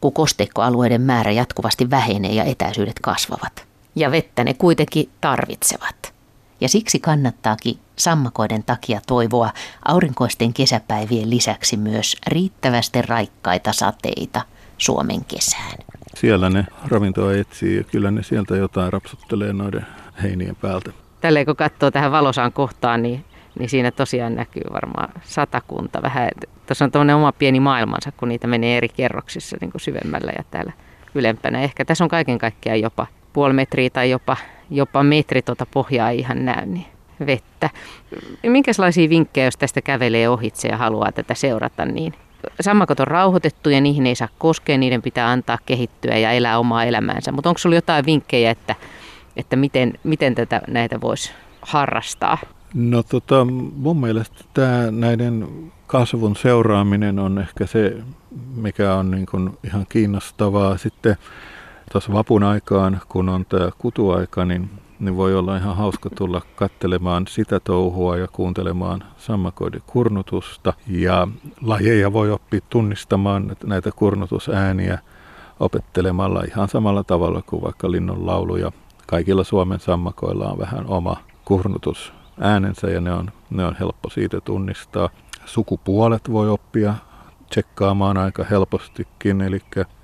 kun 0.00 0.12
kosteikkoalueiden 0.12 1.00
määrä 1.00 1.30
jatkuvasti 1.30 1.90
vähenee 1.90 2.32
ja 2.32 2.44
etäisyydet 2.44 2.98
kasvavat. 3.02 3.64
Ja 3.94 4.10
vettä 4.10 4.44
ne 4.44 4.54
kuitenkin 4.54 5.10
tarvitsevat. 5.20 6.14
Ja 6.60 6.68
siksi 6.68 6.98
kannattaakin 6.98 7.78
sammakoiden 7.96 8.62
takia 8.62 9.00
toivoa 9.06 9.50
aurinkoisten 9.84 10.52
kesäpäivien 10.52 11.30
lisäksi 11.30 11.76
myös 11.76 12.16
riittävästi 12.26 13.02
raikkaita 13.02 13.72
sateita 13.72 14.40
Suomen 14.78 15.24
kesään. 15.24 15.78
Siellä 16.16 16.50
ne 16.50 16.66
ravintoa 16.88 17.34
etsii 17.34 17.76
ja 17.76 17.84
kyllä 17.84 18.10
ne 18.10 18.22
sieltä 18.22 18.56
jotain 18.56 18.92
rapsuttelee 18.92 19.52
noiden 19.52 19.86
heinien 20.22 20.56
päältä. 20.56 20.90
Tälleen 21.20 21.46
kun 21.46 21.56
katsoo 21.56 21.90
tähän 21.90 22.12
valosaan 22.12 22.52
kohtaan, 22.52 23.02
niin 23.02 23.24
niin 23.58 23.68
siinä 23.68 23.90
tosiaan 23.90 24.34
näkyy 24.34 24.62
varmaan 24.72 25.08
satakunta 25.22 26.02
vähän. 26.02 26.30
Tuossa 26.66 26.84
on 26.84 26.90
tämmöinen 26.90 27.16
oma 27.16 27.32
pieni 27.32 27.60
maailmansa, 27.60 28.12
kun 28.16 28.28
niitä 28.28 28.46
menee 28.46 28.76
eri 28.76 28.88
kerroksissa 28.88 29.56
niin 29.60 29.70
kuin 29.72 29.80
syvemmällä 29.80 30.32
ja 30.38 30.44
täällä 30.50 30.72
ylempänä. 31.14 31.60
Ehkä 31.60 31.84
tässä 31.84 32.04
on 32.04 32.10
kaiken 32.10 32.38
kaikkiaan 32.38 32.80
jopa 32.80 33.06
puoli 33.32 33.54
metriä 33.54 33.90
tai 33.90 34.10
jopa, 34.10 34.36
jopa 34.70 35.02
metri 35.02 35.42
tuota 35.42 35.66
pohjaa 35.66 36.10
ihan 36.10 36.44
näy, 36.44 36.66
niin 36.66 36.86
vettä. 37.26 37.70
Minkälaisia 38.42 39.08
vinkkejä, 39.08 39.44
jos 39.44 39.56
tästä 39.56 39.80
kävelee 39.80 40.28
ohitse 40.28 40.68
ja 40.68 40.76
haluaa 40.76 41.12
tätä 41.12 41.34
seurata, 41.34 41.84
niin 41.84 42.14
sammakot 42.60 43.00
on 43.00 43.06
rauhoitettu 43.06 43.70
ja 43.70 43.80
niihin 43.80 44.06
ei 44.06 44.14
saa 44.14 44.28
koskea, 44.38 44.78
niiden 44.78 45.02
pitää 45.02 45.30
antaa 45.30 45.58
kehittyä 45.66 46.16
ja 46.16 46.32
elää 46.32 46.58
omaa 46.58 46.84
elämäänsä. 46.84 47.32
Mutta 47.32 47.48
onko 47.48 47.58
sinulla 47.58 47.76
jotain 47.76 48.06
vinkkejä, 48.06 48.50
että, 48.50 48.74
että 49.36 49.56
miten, 49.56 49.92
miten 50.04 50.34
tätä, 50.34 50.62
näitä 50.68 51.00
voisi 51.00 51.32
harrastaa? 51.62 52.38
No 52.74 53.02
tota, 53.02 53.44
mun 53.76 54.00
mielestä 54.00 54.44
tämä 54.54 54.90
näiden 54.90 55.48
kasvun 55.86 56.36
seuraaminen 56.36 57.18
on 57.18 57.38
ehkä 57.38 57.66
se, 57.66 57.96
mikä 58.56 58.94
on 58.94 59.10
niin 59.10 59.26
kuin 59.26 59.58
ihan 59.64 59.86
kiinnostavaa. 59.88 60.76
Sitten 60.76 61.16
tuossa 61.92 62.12
vapun 62.12 62.42
aikaan, 62.42 63.00
kun 63.08 63.28
on 63.28 63.44
tämä 63.44 63.70
kutuaika, 63.78 64.44
niin, 64.44 64.70
niin 65.04 65.16
voi 65.16 65.34
olla 65.34 65.56
ihan 65.56 65.76
hauska 65.76 66.10
tulla 66.10 66.42
kattelemaan 66.56 67.26
sitä 67.26 67.60
touhua 67.60 68.16
ja 68.16 68.28
kuuntelemaan 68.28 69.04
sammakoiden 69.16 69.82
kurnutusta. 69.86 70.72
Ja 70.86 71.28
lajeja 71.60 72.12
voi 72.12 72.30
oppia 72.30 72.60
tunnistamaan 72.70 73.56
näitä 73.64 73.90
kurnutusääniä 73.92 74.98
opettelemalla 75.60 76.42
ihan 76.48 76.68
samalla 76.68 77.04
tavalla 77.04 77.42
kuin 77.42 77.62
vaikka 77.62 77.90
linnun 77.90 78.26
lauluja. 78.26 78.72
Kaikilla 79.06 79.44
Suomen 79.44 79.80
sammakoilla 79.80 80.48
on 80.48 80.58
vähän 80.58 80.86
oma 80.86 81.16
kurnutus 81.44 82.12
äänensä 82.40 82.86
ja 82.90 83.00
ne 83.00 83.12
on, 83.12 83.32
ne 83.50 83.64
on 83.64 83.76
helppo 83.80 84.10
siitä 84.10 84.40
tunnistaa. 84.40 85.08
Sukupuolet 85.44 86.32
voi 86.32 86.50
oppia 86.50 86.94
tsekkaamaan 87.48 88.16
aika 88.16 88.44
helpostikin, 88.50 89.40
eli, 89.40 89.60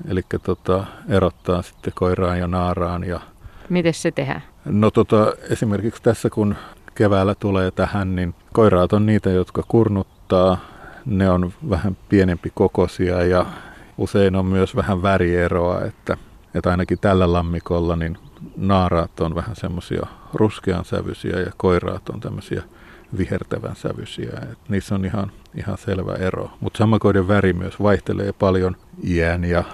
eli 0.08 0.22
tota, 0.42 0.84
erottaa 1.08 1.62
sitten 1.62 1.92
koiraan 1.96 2.38
ja 2.38 2.46
naaraan. 2.46 3.04
Ja, 3.04 3.20
Miten 3.70 3.94
se 3.94 4.10
tehdään? 4.10 4.42
No 4.64 4.90
tota, 4.90 5.32
esimerkiksi 5.50 6.02
tässä 6.02 6.30
kun 6.30 6.56
keväällä 6.94 7.34
tulee 7.34 7.70
tähän, 7.70 8.16
niin 8.16 8.34
koiraat 8.52 8.92
on 8.92 9.06
niitä, 9.06 9.30
jotka 9.30 9.62
kurnuttaa. 9.68 10.58
Ne 11.06 11.30
on 11.30 11.52
vähän 11.70 11.96
pienempi 12.08 12.52
kokoisia 12.54 13.24
ja 13.24 13.46
usein 13.98 14.36
on 14.36 14.46
myös 14.46 14.76
vähän 14.76 15.02
värieroa, 15.02 15.80
että, 15.84 16.16
että 16.54 16.70
ainakin 16.70 16.98
tällä 16.98 17.32
lammikolla 17.32 17.96
niin 17.96 18.18
naaraat 18.56 19.20
on 19.20 19.34
vähän 19.34 19.56
semmoisia 19.56 20.06
ruskean 20.34 20.84
sävyisiä 20.84 21.40
ja 21.40 21.52
koiraat 21.56 22.08
on 22.08 22.20
tämmöisiä 22.20 22.62
vihertävän 23.18 23.76
sävyisiä. 23.76 24.30
Et 24.52 24.58
niissä 24.68 24.94
on 24.94 25.04
ihan, 25.04 25.32
ihan 25.54 25.78
selvä 25.78 26.14
ero. 26.14 26.50
Mutta 26.60 26.78
sammakoiden 26.78 27.28
väri 27.28 27.52
myös 27.52 27.82
vaihtelee 27.82 28.32
paljon 28.32 28.76
iän 29.04 29.44
ja 29.44 29.64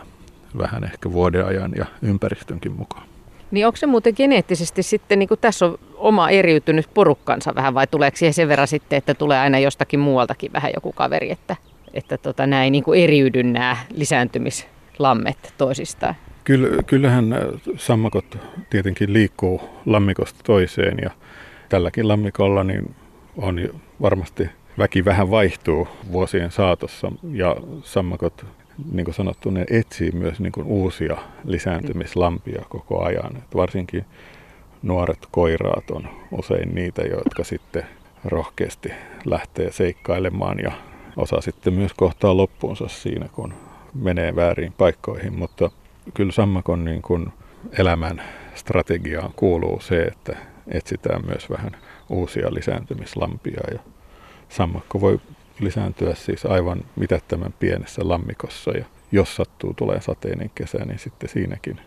vähän 0.58 0.84
ehkä 0.84 1.12
vuodeajan 1.12 1.72
ja 1.76 1.86
ympäristönkin 2.02 2.72
mukaan. 2.72 3.15
Niin 3.50 3.66
onko 3.66 3.76
se 3.76 3.86
muuten 3.86 4.14
geneettisesti 4.16 4.82
sitten, 4.82 5.18
niin 5.18 5.28
kuin 5.28 5.40
tässä 5.40 5.66
on 5.66 5.78
oma 5.94 6.30
eriytynyt 6.30 6.86
porukkansa 6.94 7.54
vähän 7.54 7.74
vai 7.74 7.86
tuleeko 7.86 8.16
siihen 8.16 8.34
sen 8.34 8.48
verran 8.48 8.68
sitten, 8.68 8.96
että 8.96 9.14
tulee 9.14 9.38
aina 9.38 9.58
jostakin 9.58 10.00
muualtakin 10.00 10.52
vähän 10.52 10.72
joku 10.74 10.92
kaveri, 10.92 11.30
että, 11.30 11.56
että 11.94 12.18
tota, 12.18 12.46
näin 12.46 12.72
niin 12.72 12.84
kuin 12.84 13.00
eriydy 13.00 13.42
nämä 13.42 13.76
lisääntymislammet 13.94 15.54
toisistaan? 15.58 16.14
Kyllä, 16.44 16.82
kyllähän 16.82 17.32
äh, 17.32 17.40
sammakot 17.76 18.38
tietenkin 18.70 19.12
liikkuu 19.12 19.60
lammikosta 19.86 20.40
toiseen 20.44 20.98
ja 21.02 21.10
tälläkin 21.68 22.08
lammikolla 22.08 22.64
niin 22.64 22.94
on 23.36 23.68
varmasti 24.02 24.48
väki 24.78 25.04
vähän 25.04 25.30
vaihtuu 25.30 25.88
vuosien 26.12 26.50
saatossa 26.50 27.12
ja 27.32 27.56
sammakot, 27.82 28.46
niin 28.92 29.04
kuin 29.04 29.14
sanottu, 29.14 29.50
ne 29.50 29.64
etsii 29.70 30.10
myös 30.12 30.40
niin 30.40 30.52
kuin 30.52 30.66
uusia 30.66 31.16
lisääntymislampia 31.44 32.62
koko 32.68 33.04
ajan. 33.04 33.36
Et 33.36 33.54
varsinkin 33.56 34.04
nuoret 34.82 35.26
koiraat 35.30 35.90
on 35.90 36.08
usein 36.32 36.74
niitä, 36.74 37.02
jotka 37.02 37.44
sitten 37.44 37.86
rohkeasti 38.24 38.92
lähtee 39.24 39.72
seikkailemaan 39.72 40.58
ja 40.58 40.72
osa 41.16 41.40
sitten 41.40 41.72
myös 41.72 41.94
kohtaa 41.94 42.36
loppuunsa 42.36 42.88
siinä, 42.88 43.28
kun 43.32 43.54
menee 43.94 44.36
väärin 44.36 44.72
paikkoihin, 44.72 45.38
mutta 45.38 45.70
kyllä 46.14 46.32
sammakon 46.32 46.84
niin 46.84 47.02
kuin 47.02 47.32
elämän 47.78 48.22
strategiaan 48.54 49.32
kuuluu 49.36 49.80
se, 49.80 50.02
että 50.02 50.36
etsitään 50.68 51.26
myös 51.26 51.50
vähän 51.50 51.76
uusia 52.08 52.54
lisääntymislampia 52.54 53.60
ja 53.72 53.80
sammakko 54.48 55.00
voi 55.00 55.20
lisääntyä 55.60 56.14
siis 56.14 56.46
aivan 56.46 56.80
mitättömän 56.96 57.54
pienessä 57.58 58.02
lammikossa 58.04 58.70
ja 58.70 58.84
jos 59.12 59.36
sattuu 59.36 59.74
tulee 59.74 60.00
sateinen 60.00 60.50
kesä, 60.54 60.78
niin 60.78 60.98
sitten 60.98 61.28
siinäkin 61.28 61.80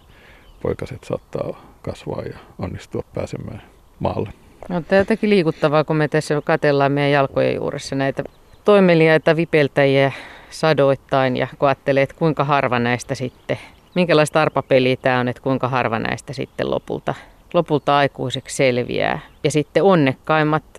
poikaset 0.62 1.04
saattaa 1.04 1.64
kasvaa 1.82 2.22
ja 2.22 2.38
onnistua 2.60 3.04
pääsemään 3.14 3.62
maalle. 4.00 4.30
No, 4.70 4.82
tämä 4.82 5.00
jotenkin 5.00 5.30
liikuttavaa, 5.30 5.84
kun 5.84 5.96
me 5.96 6.08
tässä 6.08 6.42
katsellaan 6.42 6.92
meidän 6.92 7.12
jalkojen 7.12 7.56
juuressa 7.56 7.96
näitä 7.96 8.24
toimeliaita 8.66 9.36
vipeltäjiä 9.36 10.12
sadoittain 10.50 11.38
ja 11.38 11.48
kun 11.60 11.68
ajattelee, 11.68 12.04
että 12.04 12.16
kuinka 12.16 12.44
harva 12.44 12.80
näistä 12.80 13.16
sitten, 13.16 13.58
minkälaista 13.96 14.42
arpapeliä 14.42 14.96
tämä 14.96 15.20
on, 15.20 15.28
että 15.28 15.42
kuinka 15.42 15.68
harva 15.68 16.00
näistä 16.00 16.34
sitten 16.34 16.72
lopulta, 16.72 17.16
lopulta 17.54 17.98
aikuiseksi 17.98 18.56
selviää. 18.56 19.20
Ja 19.44 19.52
sitten 19.52 19.84
onnekkaimmat 19.84 20.79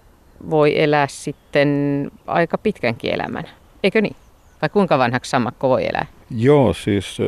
voi 0.51 0.83
elää 0.83 1.07
sitten 1.07 2.11
aika 2.27 2.59
pitkänkin 2.59 3.15
elämän. 3.15 3.45
Eikö 3.83 4.01
niin? 4.01 4.17
Vai 4.63 4.69
kuinka 4.69 4.99
vanhaksi 4.99 5.31
sammakko 5.31 5.69
voi 5.69 5.87
elää? 5.87 6.07
Joo, 6.31 6.75
siis 6.75 7.19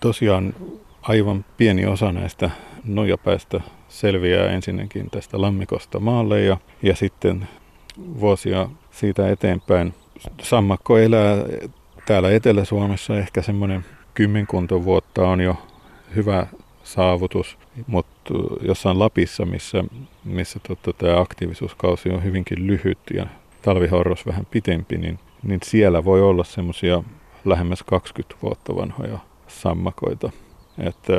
tosiaan 0.00 0.54
aivan 1.02 1.44
pieni 1.56 1.86
osa 1.86 2.12
näistä 2.12 2.50
nuijapäistä 2.84 3.60
selviää 3.88 4.46
ensinnäkin 4.46 5.10
tästä 5.10 5.40
lammikosta 5.40 6.00
maalle 6.00 6.40
ja, 6.40 6.56
ja 6.82 6.96
sitten 6.96 7.48
vuosia 8.20 8.68
siitä 8.90 9.28
eteenpäin. 9.28 9.94
Sammakko 10.42 10.98
elää 10.98 11.36
täällä 12.06 12.30
Etelä-Suomessa 12.30 13.18
ehkä 13.18 13.42
semmoinen 13.42 13.84
kymmenkunta 14.14 14.84
vuotta 14.84 15.28
on 15.28 15.40
jo 15.40 15.56
hyvä 16.14 16.46
saavutus, 16.84 17.58
mutta 17.86 18.34
jossain 18.60 18.98
Lapissa, 18.98 19.44
missä, 19.44 19.84
missä 20.24 20.60
tota, 20.68 20.92
tämä 20.92 21.20
aktiivisuuskausi 21.20 22.10
on 22.10 22.24
hyvinkin 22.24 22.66
lyhyt 22.66 22.98
ja 23.14 23.26
talvihorros 23.62 24.26
vähän 24.26 24.46
pitempi, 24.50 24.98
niin, 24.98 25.18
niin 25.42 25.60
siellä 25.64 26.04
voi 26.04 26.22
olla 26.22 26.44
semmoisia 26.44 27.02
lähemmäs 27.44 27.82
20 27.82 28.34
vuotta 28.42 28.76
vanhoja 28.76 29.18
sammakoita. 29.48 30.30
Että 30.78 31.12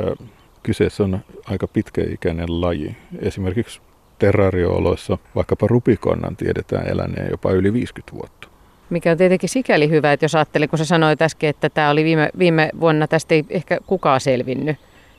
kyseessä 0.62 1.04
on 1.04 1.20
aika 1.44 1.66
pitkäikäinen 1.66 2.60
laji. 2.60 2.96
Esimerkiksi 3.18 3.80
terrariooloissa 4.18 5.18
vaikkapa 5.34 5.66
rupikonnan 5.66 6.36
tiedetään 6.36 6.88
eläneen 6.88 7.30
jopa 7.30 7.52
yli 7.52 7.72
50 7.72 8.12
vuotta. 8.12 8.48
Mikä 8.90 9.10
on 9.10 9.18
tietenkin 9.18 9.48
sikäli 9.48 9.90
hyvä, 9.90 10.12
että 10.12 10.24
jos 10.24 10.34
ajattelin, 10.34 10.68
kun 10.68 10.78
sä 10.78 10.84
sanoit 10.84 11.22
äsken, 11.22 11.50
että 11.50 11.70
tämä 11.70 11.90
oli 11.90 12.04
viime, 12.04 12.30
viime 12.38 12.70
vuonna, 12.80 13.08
tästä 13.08 13.34
ei 13.34 13.44
ehkä 13.50 13.78
kukaan 13.86 14.20
selvinnyt, 14.20 14.76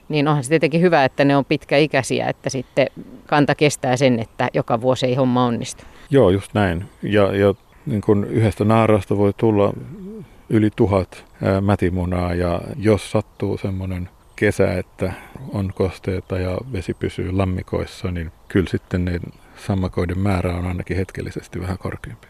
niin 0.10 0.28
onhan 0.28 0.44
se 0.44 0.50
tietenkin 0.50 0.82
hyvä, 0.82 1.06
että 1.06 1.26
ne 1.26 1.38
on 1.38 1.46
pitkäikäisiä, 1.46 2.30
että 2.30 2.50
sitten 2.50 2.88
kanta 3.26 3.56
kestää 3.56 3.98
sen, 3.98 4.20
että 4.20 4.50
joka 4.54 4.82
vuosi 4.82 5.06
ei 5.06 5.16
homma 5.16 5.46
onnistu. 5.46 5.84
Joo, 6.10 6.30
just 6.30 6.54
näin. 6.54 6.86
Ja, 7.04 7.36
ja 7.36 7.54
niin 7.86 8.02
kun 8.02 8.26
yhdestä 8.26 8.66
naarasta 8.66 9.18
voi 9.18 9.34
tulla 9.38 9.74
yli 10.50 10.70
tuhat 10.76 11.26
mätimunaa 11.62 12.34
ja 12.34 12.62
jos 12.78 13.12
sattuu 13.12 13.58
semmoinen 13.58 14.10
kesä, 14.36 14.74
että 14.74 15.14
on 15.54 15.74
kosteita 15.76 16.40
ja 16.40 16.58
vesi 16.72 16.94
pysyy 16.94 17.32
lammikoissa, 17.32 18.12
niin 18.12 18.32
kyllä 18.48 18.70
sitten 18.70 19.06
ne 19.06 19.20
sammakoiden 19.58 20.20
määrä 20.20 20.56
on 20.56 20.66
ainakin 20.66 20.98
hetkellisesti 20.98 21.62
vähän 21.62 21.78
korkeampi. 21.78 22.28